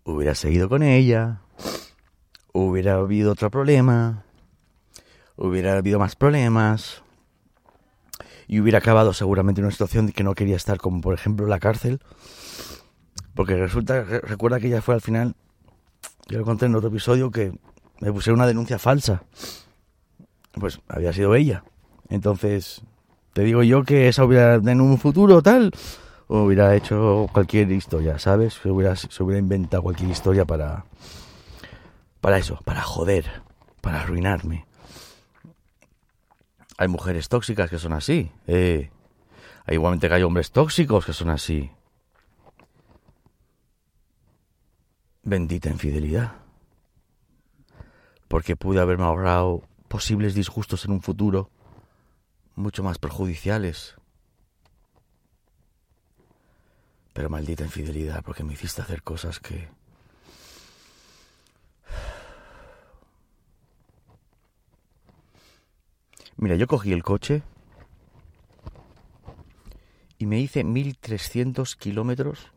[0.06, 1.42] hubiera seguido con ella,
[2.54, 4.24] hubiera habido otro problema,
[5.36, 7.04] hubiera habido más problemas
[8.48, 11.60] y hubiera acabado seguramente en una situación que no quería estar, como por ejemplo la
[11.60, 12.00] cárcel,
[13.34, 15.36] porque resulta, recuerda que ella fue al final,
[16.28, 17.52] yo lo conté en otro episodio, que
[18.00, 19.24] me pusieron una denuncia falsa,
[20.54, 21.64] pues había sido ella,
[22.10, 22.82] entonces
[23.34, 25.72] te digo yo que esa hubiera en un futuro tal,
[26.28, 28.56] hubiera hecho cualquier historia, ¿sabes?
[28.56, 30.86] Se hubiera, se hubiera inventado cualquier historia para,
[32.22, 33.26] para eso, para joder,
[33.82, 34.67] para arruinarme.
[36.78, 38.32] Hay mujeres tóxicas que son así.
[38.46, 38.92] Eh.
[39.66, 41.72] Hay igualmente que hay hombres tóxicos que son así.
[45.24, 46.36] Bendita infidelidad.
[48.28, 51.50] Porque pude haberme ahorrado posibles disgustos en un futuro
[52.56, 53.96] mucho más perjudiciales.
[57.14, 59.70] Pero maldita infidelidad, porque me hiciste hacer cosas que...
[66.38, 67.42] Mira, yo cogí el coche
[70.20, 72.52] y me hice 1300 kilómetros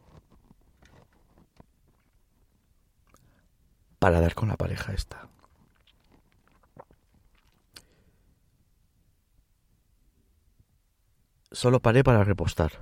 [3.99, 5.29] para dar con la pareja esta.
[11.53, 12.73] Solo paré para repostar.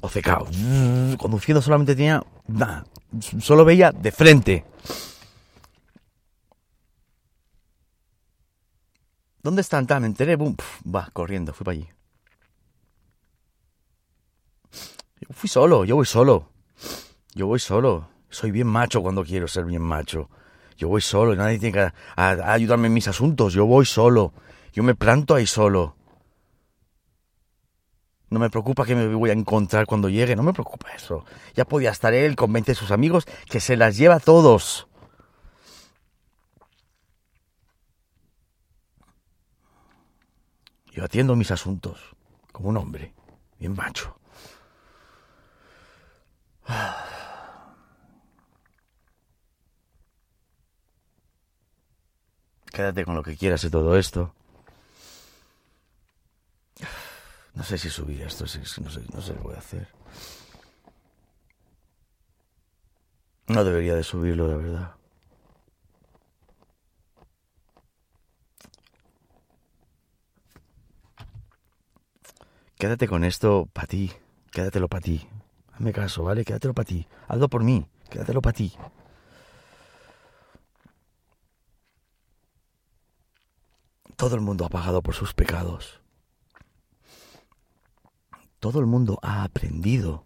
[0.00, 0.46] Ocecao.
[1.18, 2.22] Conduciendo solamente tenía...
[3.40, 4.64] solo veía de frente.
[9.44, 9.86] ¿Dónde están?
[10.00, 11.86] Me enteré, boom, va, corriendo, fui para allí.
[15.20, 16.48] Yo fui solo, yo voy solo.
[17.34, 18.08] Yo voy solo.
[18.30, 20.30] Soy bien macho cuando quiero ser bien macho.
[20.78, 23.52] Yo voy solo nadie tiene que ayudarme en mis asuntos.
[23.52, 24.32] Yo voy solo.
[24.72, 25.94] Yo me planto ahí solo.
[28.30, 30.34] No me preocupa que me voy a encontrar cuando llegue.
[30.36, 31.26] No me preocupa eso.
[31.54, 34.88] Ya podía estar él con 20 de sus amigos que se las lleva a todos.
[40.94, 42.14] Yo atiendo mis asuntos
[42.52, 43.12] como un hombre,
[43.58, 44.16] bien macho.
[52.66, 54.32] Quédate con lo que quieras de todo esto.
[57.54, 58.48] No sé si subir esto, no
[58.90, 59.86] sé, no sé qué voy a hacer.
[63.46, 64.96] No debería de subirlo, de verdad.
[72.78, 74.12] Quédate con esto para ti,
[74.50, 75.26] quédatelo para ti.
[75.72, 76.44] Hazme caso, ¿vale?
[76.44, 77.06] Quédatelo para ti.
[77.28, 78.72] Hazlo por mí, quédatelo para ti.
[84.16, 86.00] Todo el mundo ha pagado por sus pecados.
[88.64, 90.24] todo el mundo ha aprendido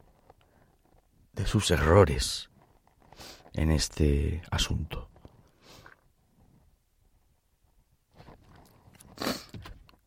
[1.33, 2.51] de sus errores
[3.53, 5.11] en este asunto.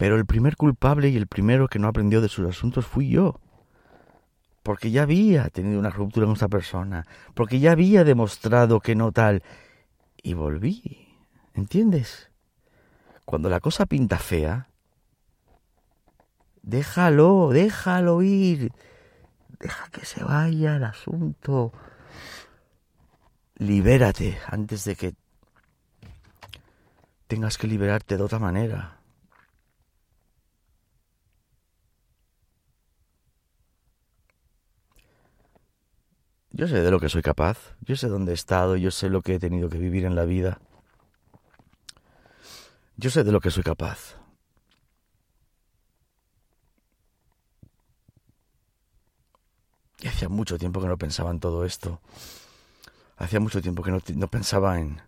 [0.02, 3.40] Pero el primer culpable y el primero que no aprendió de sus asuntos fui yo.
[4.64, 7.06] Porque ya había tenido una ruptura con esa persona.
[7.36, 9.44] Porque ya había demostrado que no tal.
[10.24, 11.08] Y volví.
[11.54, 12.32] ¿Entiendes?
[13.26, 14.70] Cuando la cosa pinta fea,
[16.64, 18.72] déjalo, déjalo ir.
[19.60, 21.74] Deja que se vaya el asunto.
[23.58, 25.14] Libérate antes de que
[27.28, 29.01] tengas que liberarte de otra manera.
[36.54, 39.22] Yo sé de lo que soy capaz, yo sé dónde he estado, yo sé lo
[39.22, 40.60] que he tenido que vivir en la vida.
[42.98, 44.18] Yo sé de lo que soy capaz.
[50.02, 52.02] Y hacía mucho tiempo que no pensaba en todo esto.
[53.18, 55.02] Hacía mucho tiempo que no, pensaba en...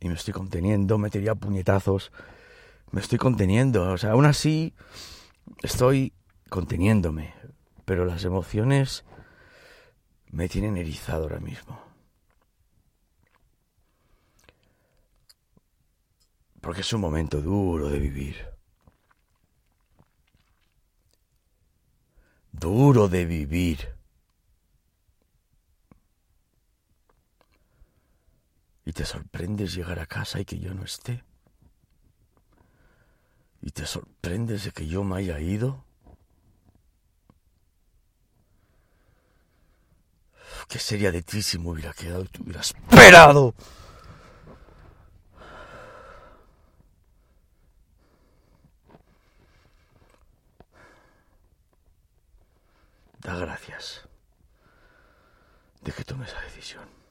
[0.00, 2.12] Y me estoy conteniendo, metería puñetazos
[2.90, 3.90] me estoy conteniendo.
[3.92, 4.74] O sea, aún así
[5.62, 6.12] estoy
[6.48, 7.34] conteniéndome.
[7.84, 9.04] Pero las emociones
[10.30, 11.80] me tienen erizado ahora mismo.
[16.60, 18.36] Porque es un momento duro de vivir.
[22.52, 23.94] Duro de vivir.
[28.86, 31.22] Y te sorprendes llegar a casa y que yo no esté
[33.64, 35.82] y te sorprendes de que yo me haya ido?
[40.68, 43.54] ¿Qué sería de ti si me hubiera quedado y te hubiera esperado?
[53.20, 54.02] Da gracias
[55.80, 57.03] de que tome esa decisión.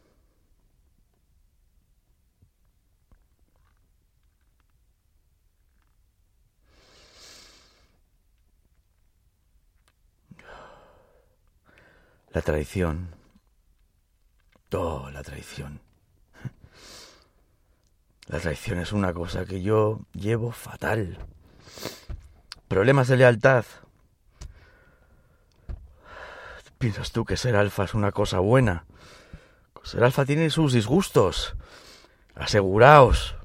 [12.33, 13.09] La traición.
[14.71, 15.79] Oh, la traición.
[18.25, 21.19] La traición es una cosa que yo llevo fatal.
[22.67, 23.65] Problemas de lealtad.
[26.79, 28.85] ¿Piensas tú que ser alfa es una cosa buena?
[29.83, 31.55] Ser alfa tiene sus disgustos.
[32.33, 33.35] Aseguraos.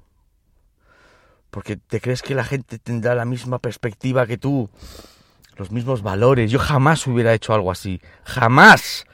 [1.51, 4.71] Porque te crees que la gente tendrá la misma perspectiva que tú
[5.59, 6.51] los mismos valores.
[6.51, 8.01] Yo jamás hubiera hecho algo así.
[8.25, 9.05] Jamás.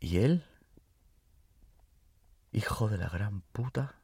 [0.00, 0.44] ¿Y él?
[2.52, 3.94] Hijo de la gran puta.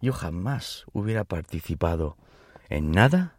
[0.00, 2.16] Yo jamás hubiera participado
[2.68, 3.38] en nada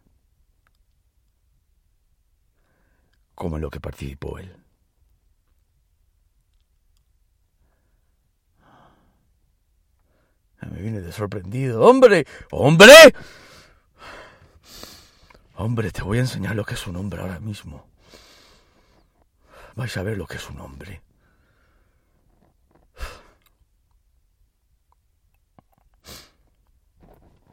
[3.34, 4.65] como en lo que participó él.
[10.62, 11.82] Me viene de sorprendido.
[11.82, 12.26] ¡Hombre!
[12.50, 13.14] ¡Hombre!
[15.56, 17.86] Hombre, te voy a enseñar lo que es un hombre ahora mismo.
[19.74, 21.02] Vais a ver lo que es un hombre.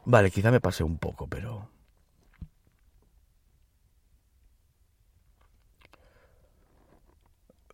[0.06, 1.70] Vale, quizá me pasé un poco, pero...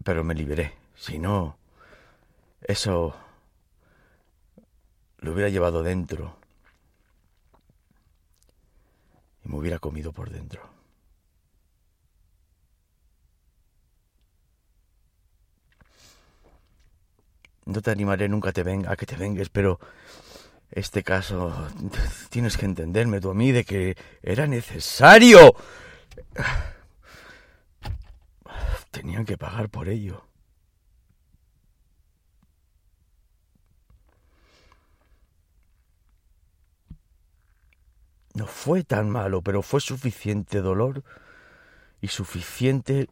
[0.04, 0.76] Pero me liberé.
[0.94, 1.58] Si no...
[2.62, 3.16] Eso
[5.20, 6.36] lo hubiera llevado dentro
[9.44, 10.68] y me hubiera comido por dentro.
[17.66, 19.78] No te animaré nunca te venga, a que te vengues, pero
[20.70, 21.68] este caso
[22.30, 25.54] tienes que entenderme tú a mí de que era necesario.
[28.90, 30.29] Tenían que pagar por ello.
[38.34, 41.02] No fue tan malo, pero fue suficiente dolor
[42.00, 43.08] y suficiente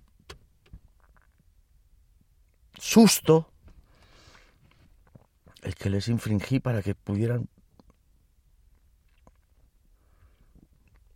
[2.78, 3.50] susto
[5.62, 7.48] el que les infringí para que pudieran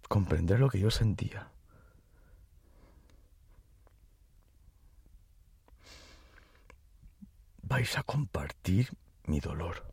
[0.09, 1.49] comprender lo que yo sentía.
[7.63, 8.91] Vais a compartir
[9.25, 9.92] mi dolor.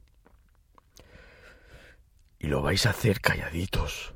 [2.39, 4.13] Y lo vais a hacer calladitos.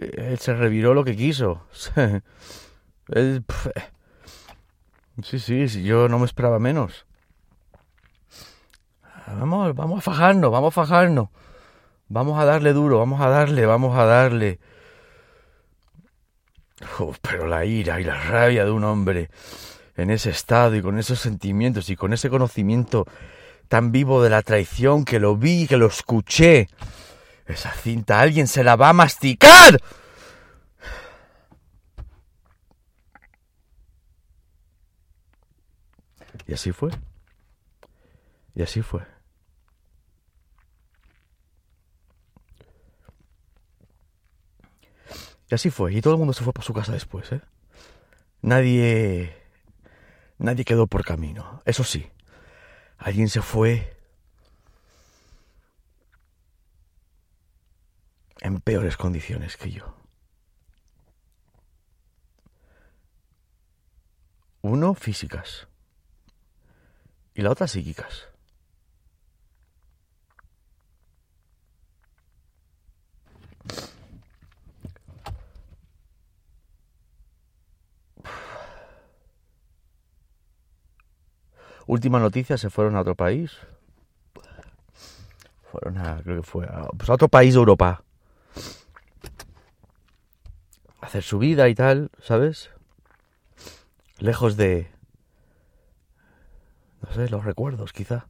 [0.00, 1.62] Él se reviró lo que quiso.
[3.10, 3.40] Eh.
[5.22, 7.06] Sí, sí, sí, yo no me esperaba menos.
[9.02, 11.30] Ah, vamos, vamos a fajarnos, vamos a fajarnos.
[12.08, 14.60] Vamos a darle duro, vamos a darle, vamos a darle
[17.22, 19.30] pero la ira y la rabia de un hombre
[19.96, 23.06] en ese estado y con esos sentimientos y con ese conocimiento
[23.68, 26.68] tan vivo de la traición que lo vi, que lo escuché.
[27.46, 29.80] Esa cinta alguien se la va a masticar.
[36.46, 36.90] Y así fue.
[38.54, 39.17] Y así fue.
[45.50, 45.94] Y así fue.
[45.94, 47.40] Y todo el mundo se fue para su casa después, ¿eh?
[48.42, 49.36] Nadie...
[50.38, 51.62] Nadie quedó por camino.
[51.64, 52.08] Eso sí,
[52.96, 53.96] alguien se fue
[58.40, 59.96] en peores condiciones que yo.
[64.62, 65.66] Uno físicas
[67.34, 68.27] y la otra psíquicas.
[81.88, 83.56] Última noticia, se fueron a otro país.
[85.72, 88.04] Fueron a, creo que fue a, pues a otro país de Europa.
[91.00, 92.70] hacer su vida y tal, ¿sabes?
[94.18, 94.90] Lejos de...
[97.00, 98.28] No sé, los recuerdos, quizá.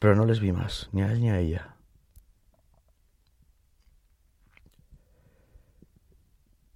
[0.00, 1.76] Pero no les vi más, ni a él ni a ella.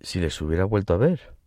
[0.01, 1.40] Si les hubiera vuelto a ver,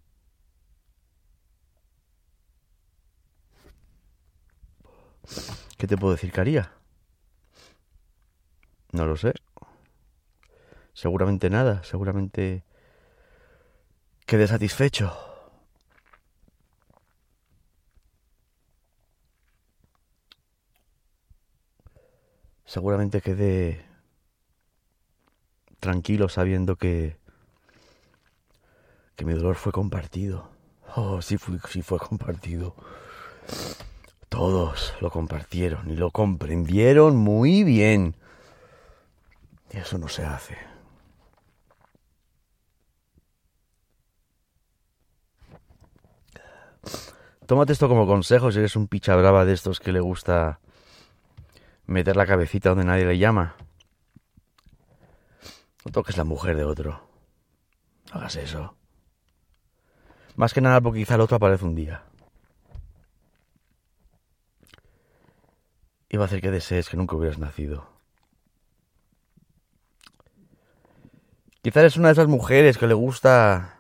[5.78, 6.74] ¿Qué te puedo decir que haría?
[8.92, 9.34] No lo sé.
[10.94, 12.64] Seguramente nada, seguramente
[14.26, 15.14] quedé satisfecho.
[22.66, 23.86] Seguramente quedé
[25.80, 27.18] tranquilo sabiendo que
[29.16, 30.50] que mi dolor fue compartido.
[30.96, 32.76] Oh, sí, fue, sí fue compartido.
[34.34, 38.16] Todos lo compartieron y lo comprendieron muy bien.
[39.72, 40.58] Y eso no se hace.
[47.46, 50.60] Tómate esto como consejo si eres un picha brava de estos que le gusta
[51.86, 53.56] meter la cabecita donde nadie le llama.
[55.86, 57.08] No toques la mujer de otro.
[58.12, 58.76] Hagas eso.
[60.36, 62.04] Más que nada porque quizá el otro aparece un día.
[66.14, 67.90] Iba a hacer que desees que nunca hubieras nacido.
[71.64, 73.80] Quizás eres una de esas mujeres que le gusta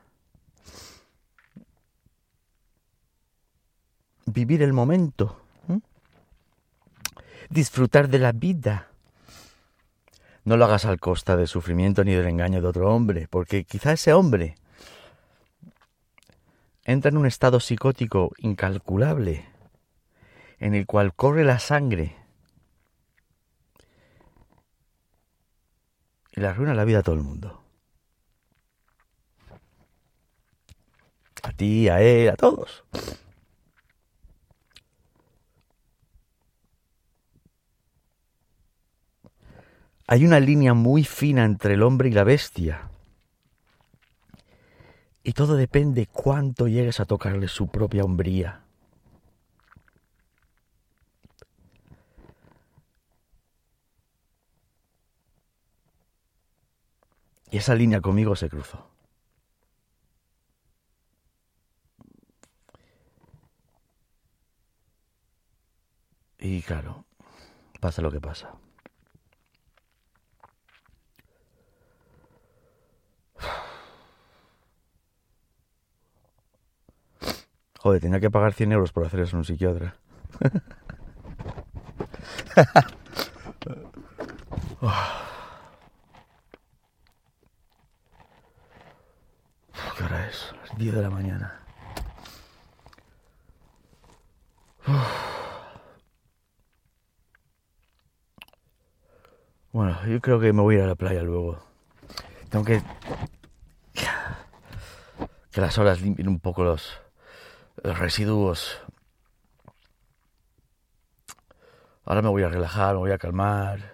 [4.25, 5.41] vivir el momento,
[7.51, 8.87] disfrutar de la vida.
[10.43, 13.93] No lo hagas al costa del sufrimiento ni del engaño de otro hombre, porque quizá
[13.93, 14.55] ese hombre
[16.83, 19.45] entra en un estado psicótico incalculable,
[20.57, 22.22] en el cual corre la sangre
[26.35, 27.61] y le arruina la vida a todo el mundo.
[31.43, 32.83] A ti, a él, a todos.
[40.07, 42.89] Hay una línea muy fina entre el hombre y la bestia.
[45.23, 48.62] Y todo depende cuánto llegues a tocarle su propia hombría.
[57.53, 58.89] Y esa línea conmigo se cruzó.
[66.39, 67.05] Y claro,
[67.79, 68.55] pasa lo que pasa.
[77.79, 79.95] Joder, tenía que pagar 100 euros por hacer eso en un psiquiatra.
[89.97, 90.53] ¿Qué hora es?
[90.61, 91.59] Las 10 de la mañana.
[99.71, 101.63] Bueno, yo creo que me voy a ir a la playa luego.
[102.49, 102.81] Tengo que...
[105.51, 106.99] Que las horas limpien un poco los,
[107.83, 108.81] los residuos.
[112.05, 113.93] Ahora me voy a relajar, me voy a calmar.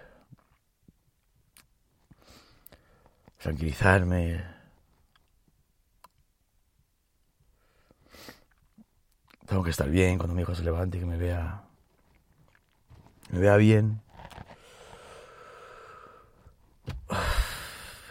[3.38, 4.59] tranquilizarme.
[9.50, 11.64] Tengo que estar bien cuando mi hijo se levante y que me vea.
[13.30, 14.00] Me vea bien.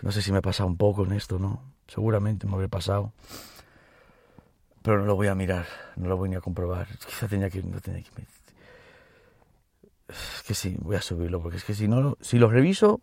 [0.01, 1.61] No sé si me he pasado un poco en esto, ¿no?
[1.85, 3.11] Seguramente me habré pasado.
[4.81, 5.65] Pero no lo voy a mirar,
[5.97, 6.87] no lo voy ni a comprobar.
[7.05, 8.09] Quizá tenía que, no tenía que
[10.07, 13.01] es que sí, voy a subirlo, porque es que si no, si lo reviso...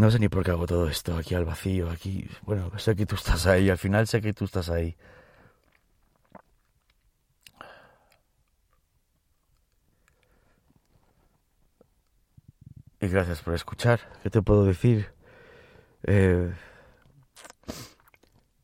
[0.00, 2.26] No sé ni por qué hago todo esto aquí al vacío, aquí...
[2.46, 4.96] Bueno, sé que tú estás ahí, al final sé que tú estás ahí.
[12.98, 14.00] Y gracias por escuchar.
[14.22, 15.12] ¿Qué te puedo decir?
[16.04, 16.50] Eh,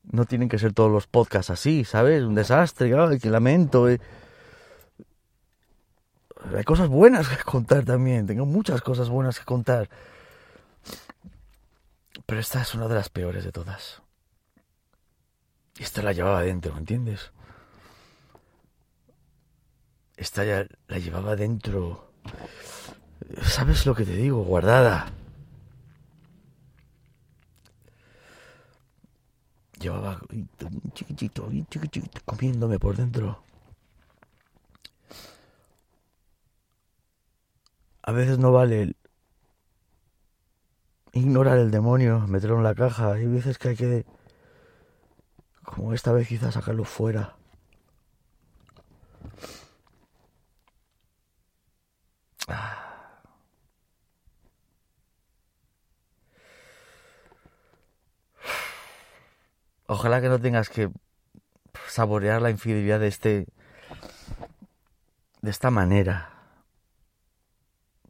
[0.04, 2.22] no tienen que ser todos los podcasts así, ¿sabes?
[2.22, 3.90] Un desastre, ay, que lamento.
[3.90, 4.00] Eh.
[6.56, 9.90] Hay cosas buenas que contar también, tengo muchas cosas buenas que contar.
[12.24, 14.02] Pero esta es una de las peores de todas.
[15.78, 17.32] Y esta la llevaba dentro, ¿me entiendes?
[20.16, 22.12] Esta ya la llevaba dentro.
[23.42, 24.42] ¿Sabes lo que te digo?
[24.44, 25.12] Guardada.
[29.78, 30.20] llevaba
[30.94, 33.42] chiquitito, chiquitito, comiéndome por dentro.
[38.02, 38.94] A veces no vale
[41.16, 43.12] ignorar el demonio, meterlo en la caja.
[43.12, 44.06] Hay veces que hay que,
[45.64, 47.36] como esta vez quizás, sacarlo fuera.
[59.88, 60.90] Ojalá que no tengas que
[61.88, 63.46] saborear la infidelidad de este
[65.40, 66.30] de esta manera.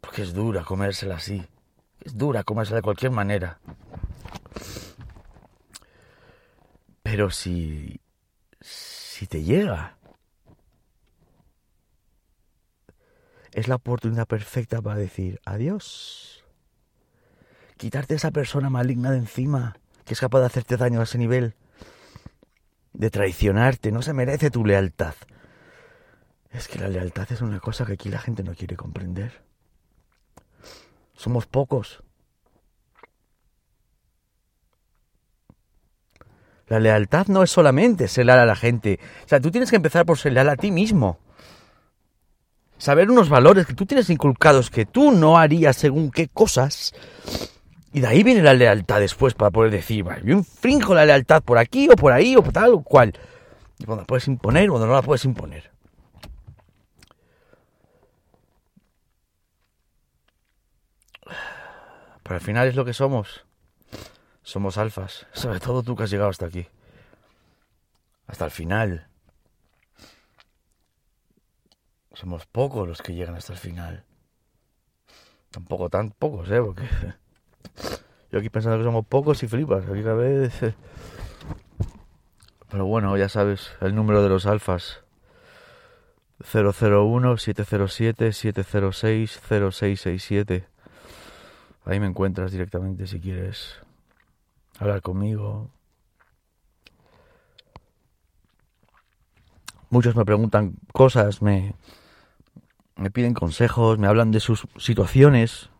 [0.01, 1.47] Porque es dura comérsela así.
[2.07, 3.59] Es dura comérsela de cualquier manera.
[7.03, 8.01] Pero si
[8.61, 9.97] si te llega
[13.53, 16.45] es la oportunidad perfecta para decir adiós.
[17.77, 21.57] Quitarte esa persona maligna de encima que es capaz de hacerte daño a ese nivel
[22.93, 25.15] de traicionarte, no se merece tu lealtad.
[26.51, 29.43] Es que la lealtad es una cosa que aquí la gente no quiere comprender.
[31.17, 32.03] Somos pocos.
[36.69, 38.99] La lealtad no es solamente ser leal a la gente.
[39.25, 41.19] O sea, tú tienes que empezar por ser leal a ti mismo.
[42.79, 46.93] Saber unos valores que tú tienes inculcados que tú no harías según qué cosas
[47.97, 51.57] y de ahí viene la lealtad después para poder decir, yo infringo la lealtad por
[51.57, 53.14] aquí o por ahí o por tal o cual.
[53.79, 55.76] Y cuando la puedes imponer o cuando no la puedes imponer.
[62.27, 63.47] Pero al final es lo que somos.
[64.43, 65.29] Somos alfas.
[65.33, 66.66] Sobre todo tú que has llegado hasta aquí.
[68.27, 69.07] Hasta el final.
[72.14, 74.05] Somos pocos los que llegan hasta el final.
[75.53, 76.61] Tampoco tan pocos, ¿eh?
[76.61, 76.83] Porque
[78.33, 79.85] yo aquí pensando que somos pocos y flipas.
[79.89, 80.53] Aquí cada vez.
[82.68, 85.05] Pero bueno, ya sabes, el número de los alfas.
[86.53, 90.76] 001 707 706 0667.
[91.87, 93.76] Ahí me encuentras directamente si quieres
[94.78, 95.70] hablar conmigo.
[99.89, 101.74] Muchos me preguntan cosas, me,
[102.97, 105.70] me piden consejos, me hablan de sus situaciones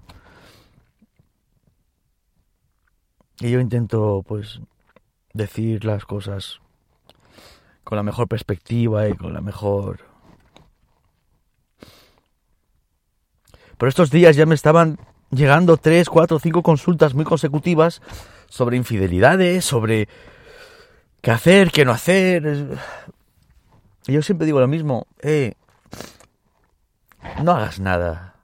[3.41, 4.61] Y yo intento, pues,
[5.35, 6.61] decir las cosas
[7.85, 10.01] con la mejor perspectiva y con la mejor...
[13.77, 14.99] Por estos días ya me estaban
[15.31, 18.03] llegando tres, cuatro, cinco consultas muy consecutivas
[18.49, 20.09] sobre infidelidades, sobre
[21.21, 22.79] qué hacer, qué no hacer.
[24.07, 25.55] Y yo siempre digo lo mismo, eh,
[27.43, 28.37] no hagas nada,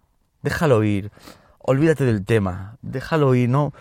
[0.43, 1.12] déjalo ir,
[1.59, 3.72] olvídate del tema, déjalo ir, no,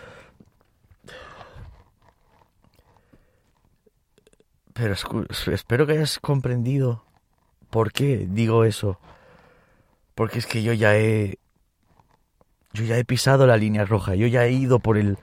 [4.72, 4.94] Pero
[5.52, 7.04] espero que hayas comprendido
[7.70, 8.98] por qué digo eso.
[10.14, 11.38] Porque es que yo ya he.
[12.72, 14.14] Yo ya he pisado la línea roja.
[14.14, 15.18] Yo ya he ido por el.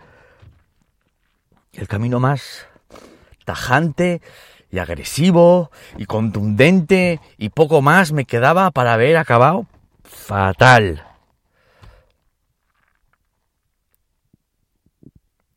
[1.74, 2.68] El camino más
[3.46, 4.22] tajante
[4.72, 9.66] y agresivo y contundente y poco más me quedaba para haber acabado
[10.04, 11.06] fatal.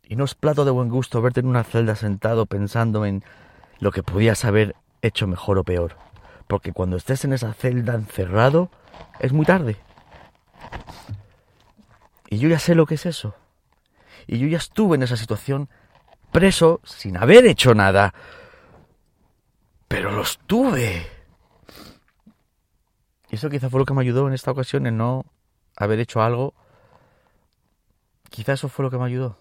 [0.05, 3.25] Y no es plato de buen gusto verte en una celda sentado pensando en
[3.79, 5.97] lo que podías haber hecho mejor o peor.
[6.47, 8.71] Porque cuando estés en esa celda encerrado,
[9.21, 9.77] es muy tarde.
[12.33, 13.35] Y yo ya sé lo que es eso.
[14.27, 15.69] Y yo ya estuve en esa situación
[16.31, 18.15] preso sin haber hecho nada.
[19.87, 21.07] Pero lo estuve.
[23.29, 25.27] Y eso quizá fue lo que me ayudó en esta ocasión en no
[25.77, 26.55] haber hecho algo.
[28.31, 29.37] Quizá eso fue lo que me ayudó.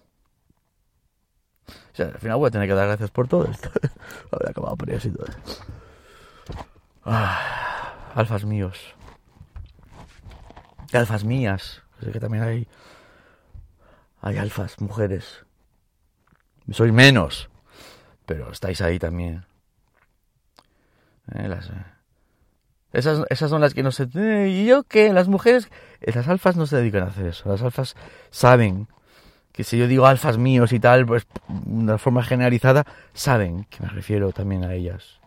[1.66, 3.70] O sea, al final voy a tener que dar gracias por todo esto.
[4.30, 5.26] Haber acabado por eso y todo.
[7.06, 8.78] Ah, alfas míos.
[10.92, 11.81] Alfas mías.
[12.02, 12.66] Sé que también hay.
[14.20, 15.44] Hay alfas, mujeres.
[16.70, 17.48] Soy menos.
[18.26, 19.44] Pero estáis ahí también.
[21.34, 21.84] Eh, las, eh.
[22.92, 24.08] Esas, esas son las que no se...
[24.14, 25.12] Eh, ¿Y yo qué?
[25.12, 25.70] Las mujeres...
[26.00, 27.48] Las alfas no se dedican a hacer eso.
[27.48, 27.96] Las alfas
[28.30, 28.88] saben
[29.52, 32.84] que si yo digo alfas míos y tal, pues de una forma generalizada,
[33.14, 35.20] saben que me refiero también a ellas.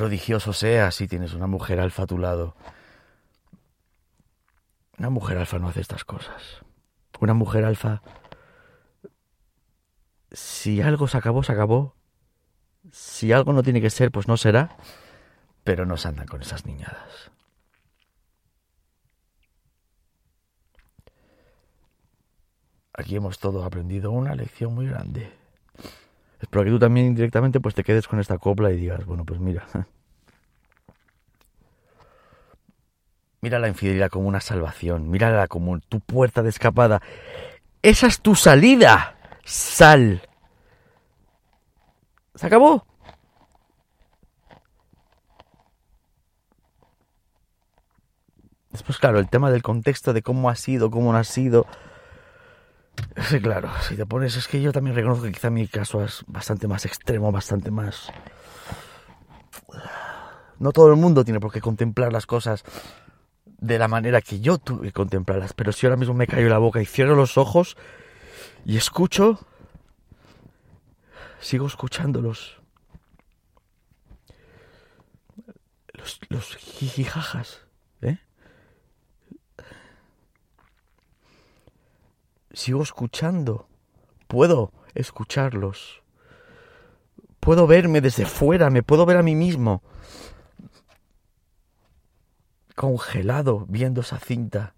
[0.00, 2.56] Prodigioso sea si tienes una mujer alfa a tu lado.
[4.96, 6.62] Una mujer alfa no hace estas cosas.
[7.20, 8.00] Una mujer alfa
[10.32, 11.96] si algo se acabó, se acabó.
[12.90, 14.74] Si algo no tiene que ser, pues no será.
[15.64, 17.30] Pero no se andan con esas niñadas.
[22.94, 25.39] Aquí hemos todos aprendido una lección muy grande.
[26.40, 29.40] Espero que tú también indirectamente pues te quedes con esta copla y digas, bueno, pues
[29.40, 29.66] mira.
[33.42, 37.00] Mira la infidelidad como una salvación, mírala como tu puerta de escapada.
[37.80, 40.20] Esa es tu salida sal.
[42.34, 42.84] Se acabó.
[48.70, 51.66] Después, claro, el tema del contexto de cómo ha sido, cómo no ha sido.
[53.16, 56.24] Sí, claro, si te pones, es que yo también reconozco que quizá mi caso es
[56.26, 58.10] bastante más extremo, bastante más...
[60.58, 62.64] No todo el mundo tiene por qué contemplar las cosas
[63.44, 66.58] de la manera que yo tuve que contemplarlas, pero si ahora mismo me callo la
[66.58, 67.76] boca y cierro los ojos,
[68.64, 69.38] y escucho,
[71.40, 72.60] sigo escuchándolos.
[75.92, 77.62] Los, los jijijajas,
[82.52, 83.68] Sigo escuchando.
[84.26, 86.02] Puedo escucharlos.
[87.38, 89.82] Puedo verme desde fuera, me puedo ver a mí mismo.
[92.74, 94.74] Congelado viendo esa cinta.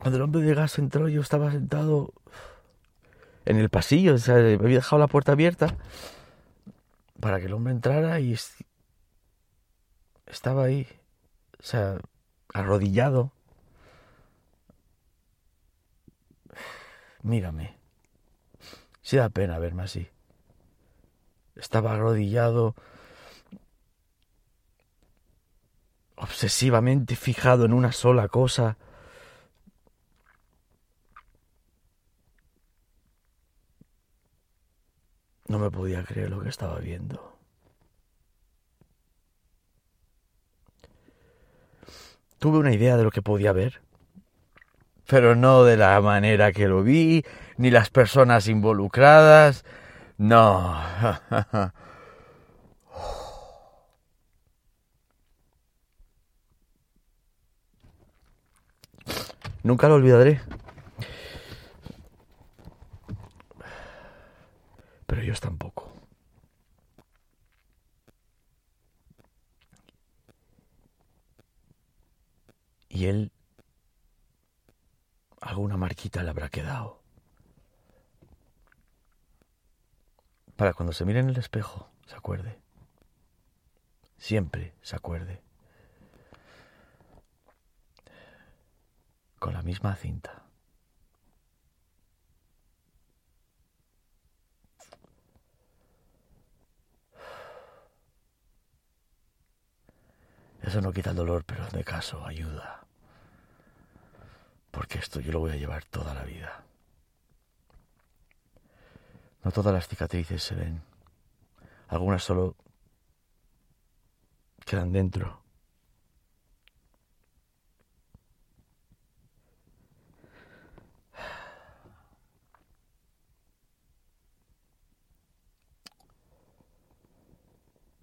[0.00, 2.12] Cuando el hombre de gas entró, yo estaba sentado
[3.44, 5.76] en el pasillo, o sea, me había dejado la puerta abierta
[7.20, 8.36] para que el hombre entrara y
[10.26, 10.86] estaba ahí,
[11.58, 11.98] o sea,
[12.52, 13.32] arrodillado.
[17.22, 17.76] Mírame.
[19.02, 20.08] Sí da pena verme así.
[21.56, 22.76] Estaba arrodillado,
[26.16, 28.76] obsesivamente fijado en una sola cosa
[35.48, 37.36] No me podía creer lo que estaba viendo.
[42.38, 43.80] Tuve una idea de lo que podía ver,
[45.06, 47.24] pero no de la manera que lo vi,
[47.56, 49.64] ni las personas involucradas.
[50.18, 50.80] No.
[59.62, 60.40] Nunca lo olvidaré.
[65.08, 65.90] Pero ellos tampoco.
[72.90, 73.32] Y él
[75.40, 77.00] alguna marquita le habrá quedado.
[80.56, 82.58] Para cuando se mire en el espejo, se acuerde.
[84.18, 85.40] Siempre se acuerde.
[89.38, 90.47] Con la misma cinta.
[100.68, 102.84] Eso no quita el dolor, pero de caso ayuda.
[104.70, 106.62] Porque esto yo lo voy a llevar toda la vida.
[109.42, 110.82] No todas las cicatrices se ven.
[111.88, 112.54] Algunas solo
[114.66, 115.42] quedan dentro.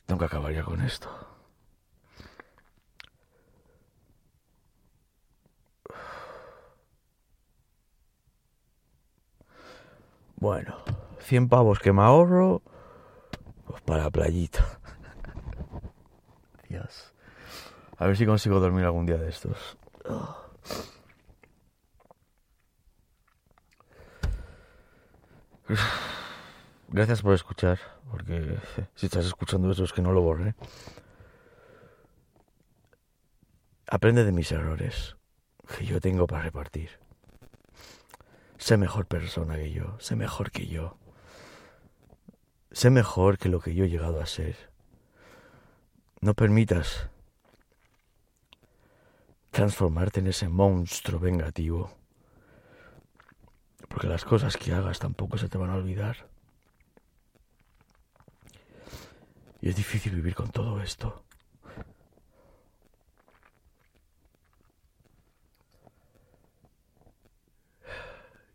[0.07, 1.34] Nunca acabaría con esto.
[10.45, 10.77] Bueno,
[11.21, 12.61] 100 pavos que me ahorro
[13.65, 14.79] pues para la playita.
[16.69, 17.15] Dios.
[17.97, 19.75] A ver si consigo dormir algún día de estos.
[26.89, 27.79] Gracias por escuchar,
[28.11, 28.59] porque
[28.93, 30.53] si estás escuchando eso es que no lo borré.
[33.87, 35.17] Aprende de mis errores,
[35.75, 37.03] que yo tengo para repartir.
[38.65, 40.97] Sé mejor persona que yo, sé mejor que yo.
[42.71, 44.71] Sé mejor que lo que yo he llegado a ser.
[46.19, 47.07] No permitas
[49.51, 51.95] transformarte en ese monstruo vengativo.
[53.87, 56.27] Porque las cosas que hagas tampoco se te van a olvidar.
[59.61, 61.24] Y es difícil vivir con todo esto.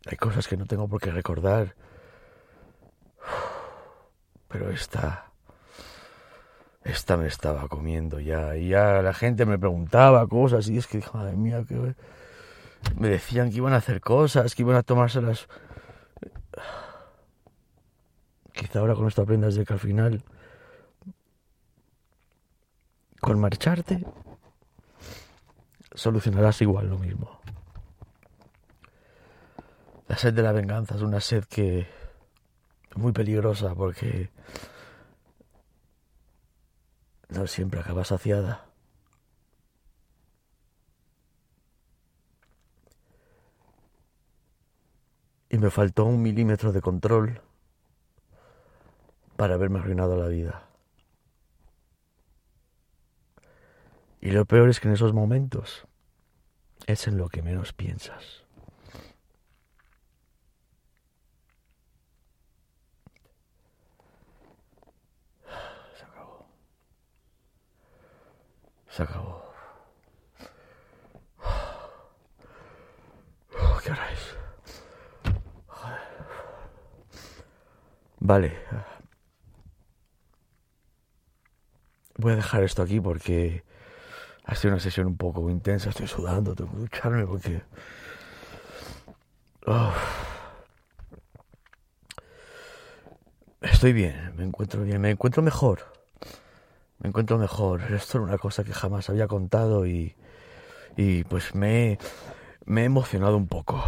[0.07, 1.75] Hay cosas que no tengo por qué recordar.
[4.47, 5.31] Pero esta
[6.83, 8.55] esta me estaba comiendo ya.
[8.57, 11.95] Y ya la gente me preguntaba cosas y es que, madre mía, que
[12.97, 15.47] me decían que iban a hacer cosas, que iban a tomárselas.
[18.53, 20.23] Quizá ahora con esto aprendas de que al final,
[23.19, 24.05] con marcharte,
[25.93, 27.39] solucionarás igual lo mismo.
[30.11, 34.29] La sed de la venganza es una sed que es muy peligrosa porque
[37.29, 38.65] no siempre acaba saciada.
[45.47, 47.41] Y me faltó un milímetro de control
[49.37, 50.67] para haberme arruinado la vida.
[54.19, 55.87] Y lo peor es que en esos momentos
[56.85, 58.40] es en lo que menos piensas.
[68.91, 69.41] Se acabó.
[73.83, 74.37] ¿Qué hora es?
[78.19, 78.55] Vale.
[82.17, 83.63] Voy a dejar esto aquí porque
[84.43, 85.89] ha sido una sesión un poco intensa.
[85.89, 87.63] Estoy sudando, tengo que ducharme porque...
[93.61, 95.90] Estoy bien, me encuentro bien, me encuentro mejor
[97.01, 97.81] me encuentro mejor.
[97.93, 100.15] Esto era una cosa que jamás había contado y,
[100.95, 101.97] y pues me,
[102.65, 103.83] me he emocionado un poco,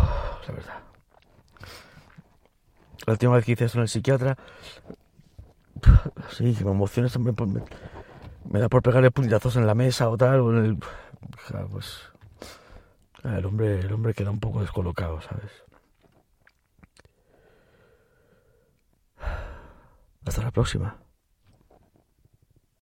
[0.48, 0.80] la verdad.
[3.06, 4.38] La última vez que hice esto en el psiquiatra,
[6.30, 7.34] sí, que me emociona, me,
[8.50, 10.78] me, da por pegarle puñetazos en la mesa o tal, o en el,
[11.70, 12.14] pues,
[13.26, 15.52] el hombre, el hombre queda un poco descolocado, ¿sabes?
[20.26, 21.03] Hasta la próxima.